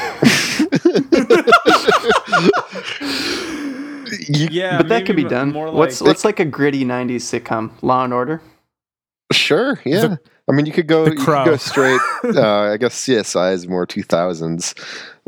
[4.31, 5.53] Yeah, but that could be done.
[5.53, 7.71] More what's like, what's like a gritty '90s sitcom?
[7.83, 8.43] Law and Order.
[9.33, 10.01] Sure, yeah.
[10.01, 12.01] The- I mean, you could go, you could go straight.
[12.25, 14.75] uh, I guess CSI is more two thousands.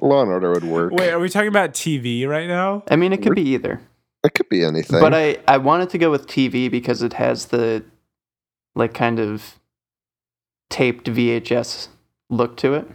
[0.00, 0.92] Law and Order would work.
[0.92, 2.82] wait, are we talking about TV right now?
[2.90, 3.80] I mean, it could be either.
[4.24, 5.00] It could be anything.
[5.00, 7.84] But I I wanted to go with TV because it has the
[8.74, 9.58] like kind of
[10.68, 11.88] taped VHS
[12.28, 12.88] look to it.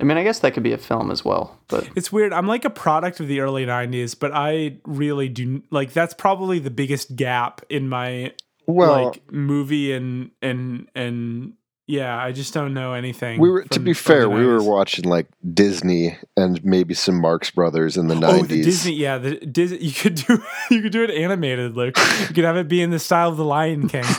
[0.00, 2.32] I mean, I guess that could be a film as well, but It's weird.
[2.32, 6.58] I'm like a product of the early 90s, but I really do like that's probably
[6.58, 8.32] the biggest gap in my
[8.66, 11.54] well, like movie and and and
[11.86, 13.40] yeah, I just don't know anything.
[13.40, 17.96] we were to be fair, we were watching like Disney and maybe some Marx Brothers
[17.96, 18.48] in the Oh, nineties.
[18.48, 19.78] the Disney, yeah, the Disney.
[19.78, 21.96] You could do you could do it animated, Luke.
[22.28, 24.04] You could have it be in the style of the Lion King.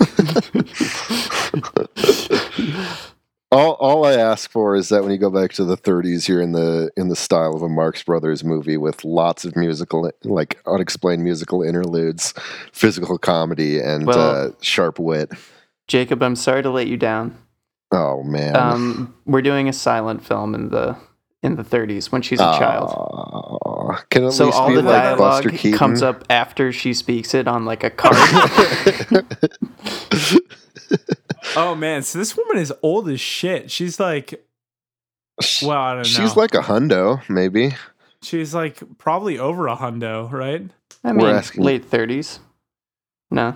[3.52, 6.42] all all I ask for is that when you go back to the 30s, you're
[6.42, 10.60] in the in the style of a Marx Brothers movie with lots of musical, like
[10.66, 12.34] unexplained musical interludes,
[12.72, 15.32] physical comedy, and Well- uh, sharp wit.
[15.88, 17.38] Jacob, I'm sorry to let you down.
[17.94, 18.56] Oh man.
[18.56, 20.98] Um, we're doing a silent film in the
[21.44, 22.90] in the 30s when she's a child.
[24.10, 27.34] Can at So least all be the like dialogue Buster comes up after she speaks
[27.34, 28.16] it on like a card.
[31.56, 33.70] oh man, so this woman is old as shit.
[33.72, 34.46] She's like,
[35.62, 36.04] well, I don't know.
[36.04, 37.76] She's like a hundo, maybe.
[38.22, 40.70] she's like probably over a hundo, right?
[41.04, 42.40] I mean, asking- late 30s.
[43.32, 43.56] No,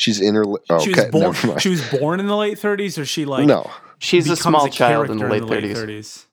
[0.00, 0.44] She's inter.
[0.70, 1.22] Okay, she was born.
[1.24, 1.60] never mind.
[1.60, 4.68] She was born in the late 30s, or she like no, she's a becomes small
[4.68, 5.76] child in the character late 30s.
[5.76, 6.24] 30s.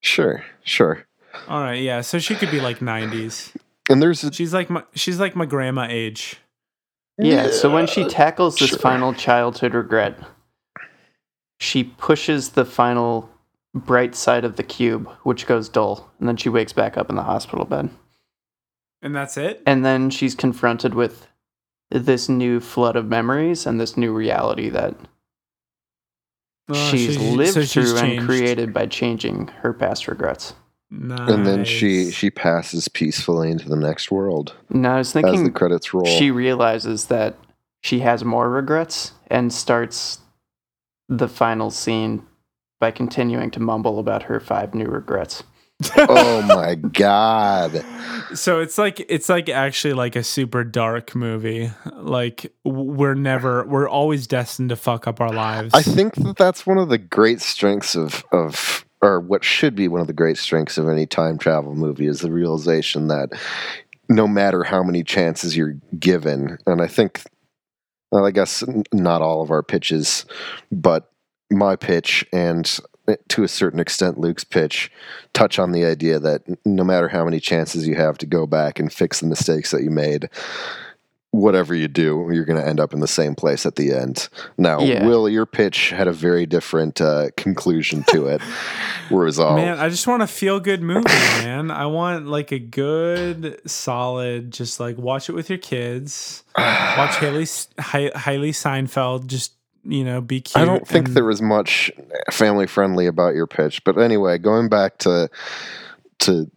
[0.00, 1.06] sure, sure.
[1.46, 2.00] All right, yeah.
[2.00, 3.54] So she could be like 90s.
[3.88, 6.38] And there's a, She's like my she's like my grandma age.
[7.16, 8.78] Yeah, so when she tackles this sure.
[8.80, 10.18] final childhood regret,
[11.60, 13.30] she pushes the final
[13.72, 17.14] bright side of the cube, which goes dull, and then she wakes back up in
[17.14, 17.88] the hospital bed.
[19.00, 19.62] And that's it?
[19.64, 21.28] And then she's confronted with
[21.92, 24.94] this new flood of memories and this new reality that
[26.68, 30.54] Oh, she's she- lived so she's through and created by changing her past regrets.
[30.90, 35.50] and then she she passes peacefully into the next world Now I was as the
[35.50, 36.04] credits roll.
[36.04, 37.36] she realizes that
[37.82, 40.18] she has more regrets and starts
[41.08, 42.24] the final scene
[42.78, 45.42] by continuing to mumble about her five new regrets.
[45.96, 47.84] Oh my god!
[48.34, 51.70] So it's like it's like actually like a super dark movie.
[51.94, 55.74] Like we're never we're always destined to fuck up our lives.
[55.74, 59.88] I think that that's one of the great strengths of of or what should be
[59.88, 63.30] one of the great strengths of any time travel movie is the realization that
[64.08, 66.58] no matter how many chances you're given.
[66.66, 67.22] And I think,
[68.10, 68.62] well, I guess
[68.92, 70.24] not all of our pitches,
[70.70, 71.10] but
[71.50, 72.78] my pitch and
[73.28, 74.90] to a certain extent Luke's pitch
[75.32, 78.78] touch on the idea that no matter how many chances you have to go back
[78.78, 80.28] and fix the mistakes that you made,
[81.32, 84.28] whatever you do, you're going to end up in the same place at the end.
[84.58, 85.06] Now, Yeah.
[85.06, 88.42] Will, your pitch had a very different uh, conclusion to it.
[89.08, 91.70] Whereas all Man, I just want a feel good movie, man.
[91.70, 96.44] I want like a good, solid, just like watch it with your kids.
[96.56, 99.52] Watch Hailee Hi- Hailee Seinfeld just
[99.84, 100.56] you know be cute.
[100.60, 101.90] I don't think and- there was much
[102.30, 105.28] family friendly about your pitch, but anyway, going back to
[106.20, 106.50] to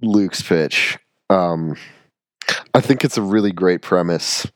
[0.00, 0.98] Luke's pitch,
[1.30, 1.76] um,
[2.74, 4.46] I think it's a really great premise,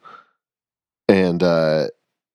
[1.09, 1.87] and uh,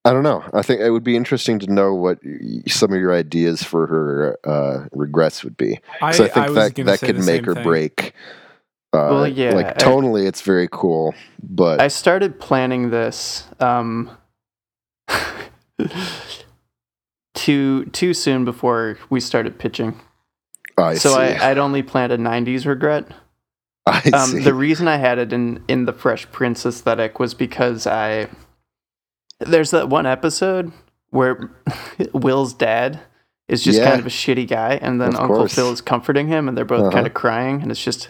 [0.05, 0.43] I don't know.
[0.53, 2.19] I think it would be interesting to know what
[2.67, 5.79] some of your ideas for her uh, regrets would be.
[6.01, 7.63] I, So I think was that that could make or thing.
[7.63, 8.13] break.
[8.93, 11.13] Uh, Well, yeah, like I- tonally, it's very cool,
[11.43, 14.09] but I started planning this um,
[17.33, 19.99] too too soon before we started pitching.
[20.77, 21.19] I so see.
[21.19, 23.07] I, I'd only planned a '90s regret.
[23.85, 24.11] I, see.
[24.11, 28.27] Um, the reason I had it in in the Fresh Prince aesthetic was because I
[29.39, 30.71] there's that one episode
[31.09, 31.51] where
[32.13, 32.99] Will's dad
[33.47, 33.89] is just Yeah.
[33.89, 35.55] kind of a shitty guy, and then Of Uncle course.
[35.55, 36.91] Phil is comforting him, and they're both Uh-huh.
[36.91, 38.09] kind of crying, and it's just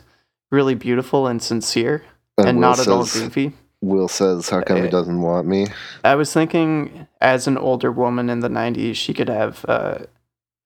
[0.52, 2.04] really beautiful and sincere,
[2.38, 3.54] and and not at all goofy.
[3.82, 5.68] Will says, "How come he Eh, doesn't want me?"
[6.04, 10.00] I was thinking, as an older woman in the '90s, she could have uh,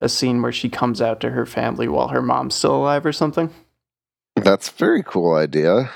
[0.02, 3.14] a scene where she comes out to her family while her mom's still alive, or
[3.14, 3.50] something.
[4.36, 5.90] That's a very cool idea.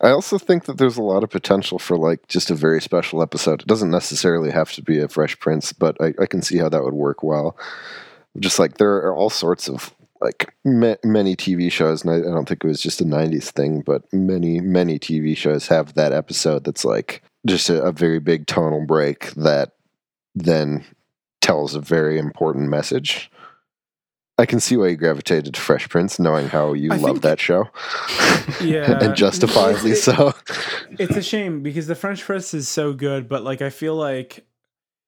[0.00, 3.22] I also think that there's a lot of potential for like just a very special
[3.22, 3.60] episode.
[3.60, 6.68] It doesn't necessarily have to be a Fresh Prince, but I, I can see how
[6.68, 7.56] that would work well.
[8.40, 12.32] Just like there are all sorts of like ma- many TV shows, and I, I
[12.32, 16.12] don't think it was just a '90s thing, but many many TV shows have that
[16.12, 19.72] episode that's like just a, a very big tonal break that
[20.34, 20.84] then
[21.40, 23.30] tells a very important message.
[24.38, 27.40] I can see why you gravitated to Fresh Prince, knowing how you I love that
[27.40, 27.68] show.
[28.62, 30.32] Yeah, and justifiably It- so.
[31.00, 34.44] it's a shame because the Fresh Prince is so good, but like I feel like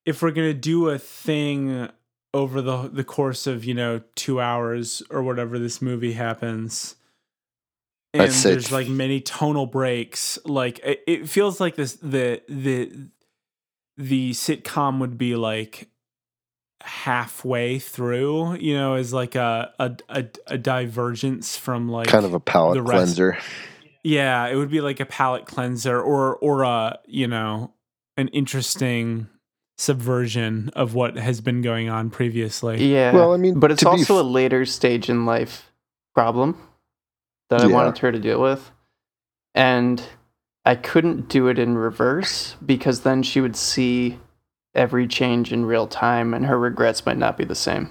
[0.07, 1.89] if we're gonna do a thing
[2.39, 6.97] over the the course of you know two hours or whatever this movie happens,
[8.15, 12.93] and there's like many tonal breaks, like it, it feels like this the the
[13.97, 15.89] the sitcom would be like
[16.83, 22.35] halfway through, you know, as like a a a, a divergence from like kind of
[22.35, 23.39] a palate cleanser.
[24.05, 27.73] yeah, it would be like a palate cleanser or or a, you know,
[28.17, 29.29] an interesting
[29.79, 32.85] subversion of what has been going on previously.
[32.93, 33.13] Yeah.
[33.13, 35.71] Well, I mean, but it's also f- a later stage in life
[36.15, 36.59] problem
[37.49, 37.75] that I Yeah.
[37.75, 38.71] wanted her to deal with.
[39.55, 40.03] And
[40.65, 44.19] I couldn't do it in reverse because then she would see
[44.75, 47.91] every change in real time and her regrets might not be the same.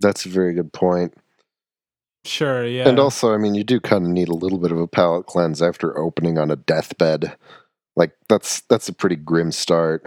[0.00, 1.14] That's a very good point.
[2.24, 2.88] Sure, yeah.
[2.88, 5.26] And also, I mean, you do kind of need a little bit of a palate
[5.26, 7.36] cleanse after opening on a deathbed.
[7.94, 10.04] Like that's that's a pretty grim start.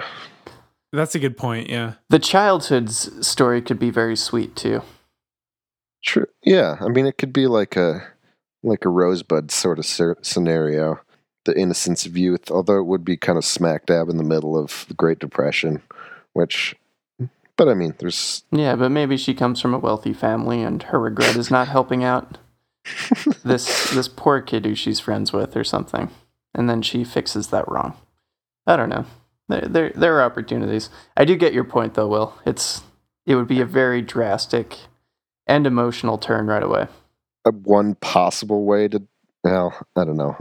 [0.91, 1.93] That's a good point, yeah.
[2.09, 4.81] The childhood's story could be very sweet too.
[6.03, 6.27] True.
[6.43, 8.07] Yeah, I mean, it could be like a
[8.63, 10.99] like a rosebud sort of cer- scenario,
[11.45, 12.49] the innocence of youth.
[12.49, 15.81] Although it would be kind of smack dab in the middle of the Great Depression,
[16.33, 16.75] which.
[17.55, 20.99] But I mean, there's Yeah, but maybe she comes from a wealthy family and her
[20.99, 22.37] regret is not helping out
[23.43, 26.09] this this poor kid who she's friends with or something.
[26.55, 27.95] And then she fixes that wrong.
[28.65, 29.05] I don't know.
[29.49, 30.89] There there there are opportunities.
[31.17, 32.39] I do get your point though, Will.
[32.45, 32.83] It's
[33.25, 34.77] it would be a very drastic
[35.47, 36.87] and emotional turn right away.
[37.45, 39.01] a one possible way to
[39.43, 40.35] well i don't know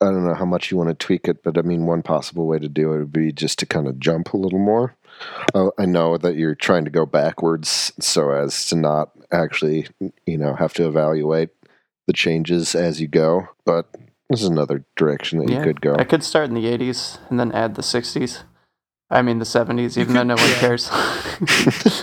[0.00, 2.46] i don't know how much you want to tweak it but i mean one possible
[2.46, 4.96] way to do it would be just to kind of jump a little more
[5.54, 9.86] uh, i know that you're trying to go backwards so as to not actually
[10.26, 11.50] you know have to evaluate
[12.06, 13.86] the changes as you go but
[14.30, 17.38] this is another direction that you could go I could start in the 80s and
[17.38, 18.42] then add the 60s.
[19.10, 20.58] I mean the 70s even though no one yeah.
[20.58, 20.90] cares.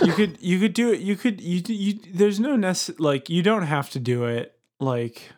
[0.02, 3.42] you could you could do it you could you you there's no nece- like you
[3.42, 5.32] don't have to do it like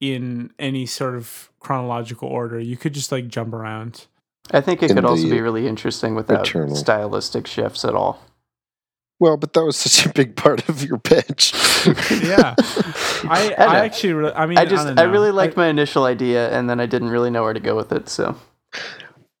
[0.00, 2.58] in any sort of chronological order.
[2.58, 4.06] You could just like jump around.
[4.50, 8.20] I think it In could also be really interesting without eternal- stylistic shifts at all.
[9.22, 11.52] Well but that was such a big part of your pitch
[12.10, 12.54] Yeah.
[12.58, 16.04] I I I, actually really I mean I just don't I, really liked my initial
[16.04, 18.08] idea and then I didn't really know where to go with it.
[18.08, 18.36] So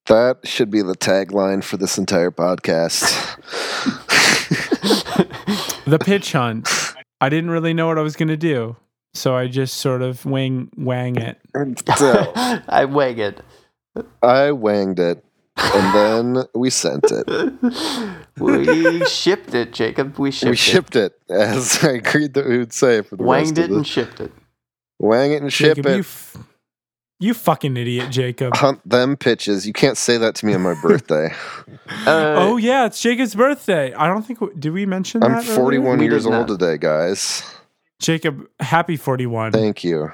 [0.06, 3.02] that should be the tagline for this entire podcast
[5.84, 6.68] the pitch hunt.
[7.20, 8.76] I didn't really know what I was gonna do.
[9.14, 11.38] so I just sort of wing wang it.
[11.96, 12.32] So
[12.68, 13.40] I wang it.
[14.22, 15.24] I wanged it,
[15.56, 15.94] and
[16.36, 17.26] then we sent it.
[18.38, 20.18] We shipped it, Jacob.
[20.18, 20.50] We shipped it.
[20.50, 23.64] we shipped it as I agreed that we would say for the Wanged rest it
[23.64, 24.32] of the and shipped it.
[24.98, 25.94] wang it and ship Jacob, it.
[25.96, 26.36] you, f-
[27.20, 28.56] you fucking idiot, Jacob.
[28.56, 29.66] Hunt them pitches.
[29.66, 31.34] You can't say that to me on my birthday.
[32.06, 33.92] Uh, oh yeah, it's Jacob's birthday.
[33.92, 35.30] I don't think w- did we mention that?
[35.30, 35.54] I'm earlier?
[35.54, 37.42] 41 We years old today, guys.
[38.00, 39.52] Jacob, happy 41.
[39.52, 40.10] Thank you.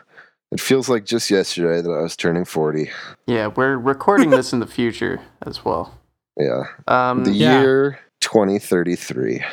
[0.50, 2.90] It feels like just yesterday that I was turning 40.
[3.26, 5.98] yeah, we're recording this in the future as well.
[6.38, 6.64] Yeah.
[6.86, 7.60] Um, The Yeah.
[7.60, 9.44] year 2033.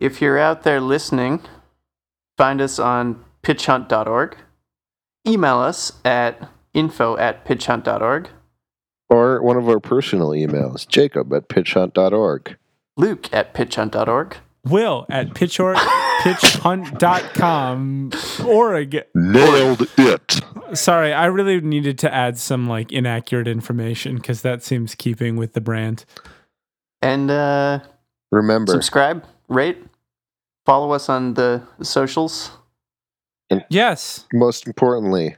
[0.00, 1.40] if you're out there listening,
[2.36, 4.36] find us on pitchhunt.org.
[5.26, 8.28] Email us at info at pitchhunt.org.
[9.08, 12.56] Or one of our personal emails, jacob at pitchhunt.org.
[12.96, 14.36] Luke at pitchhunt.org.
[14.64, 15.76] Will at pitchor-
[16.22, 18.10] pitchhunt.com
[18.46, 19.02] org.
[19.14, 20.40] Nailed it.
[20.74, 25.52] Sorry, I really needed to add some like inaccurate information because that seems keeping with
[25.52, 26.04] the brand.
[27.00, 27.80] And uh,
[28.30, 29.78] Remember, subscribe, rate,
[30.64, 32.50] follow us on the socials.
[33.50, 34.26] And Yes.
[34.32, 35.36] most importantly,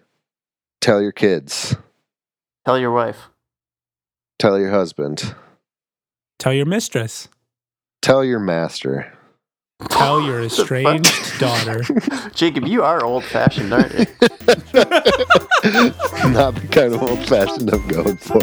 [0.81, 1.75] tell your kids,
[2.65, 3.29] Tell your wife.
[4.39, 5.35] tell your husband,
[6.39, 7.29] Tell your mistress.
[8.03, 9.13] tell your master
[9.89, 11.83] tell your estranged daughter.
[12.35, 13.99] Jacob, you are old fashioned, aren't you?
[16.31, 18.39] Not the kind of old fashioned I'm going for.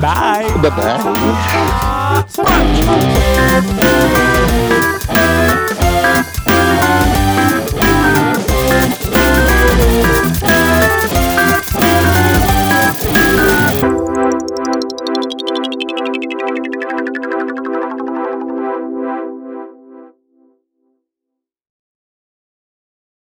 [0.00, 0.48] Bye.
[0.62, 1.02] Bye bye.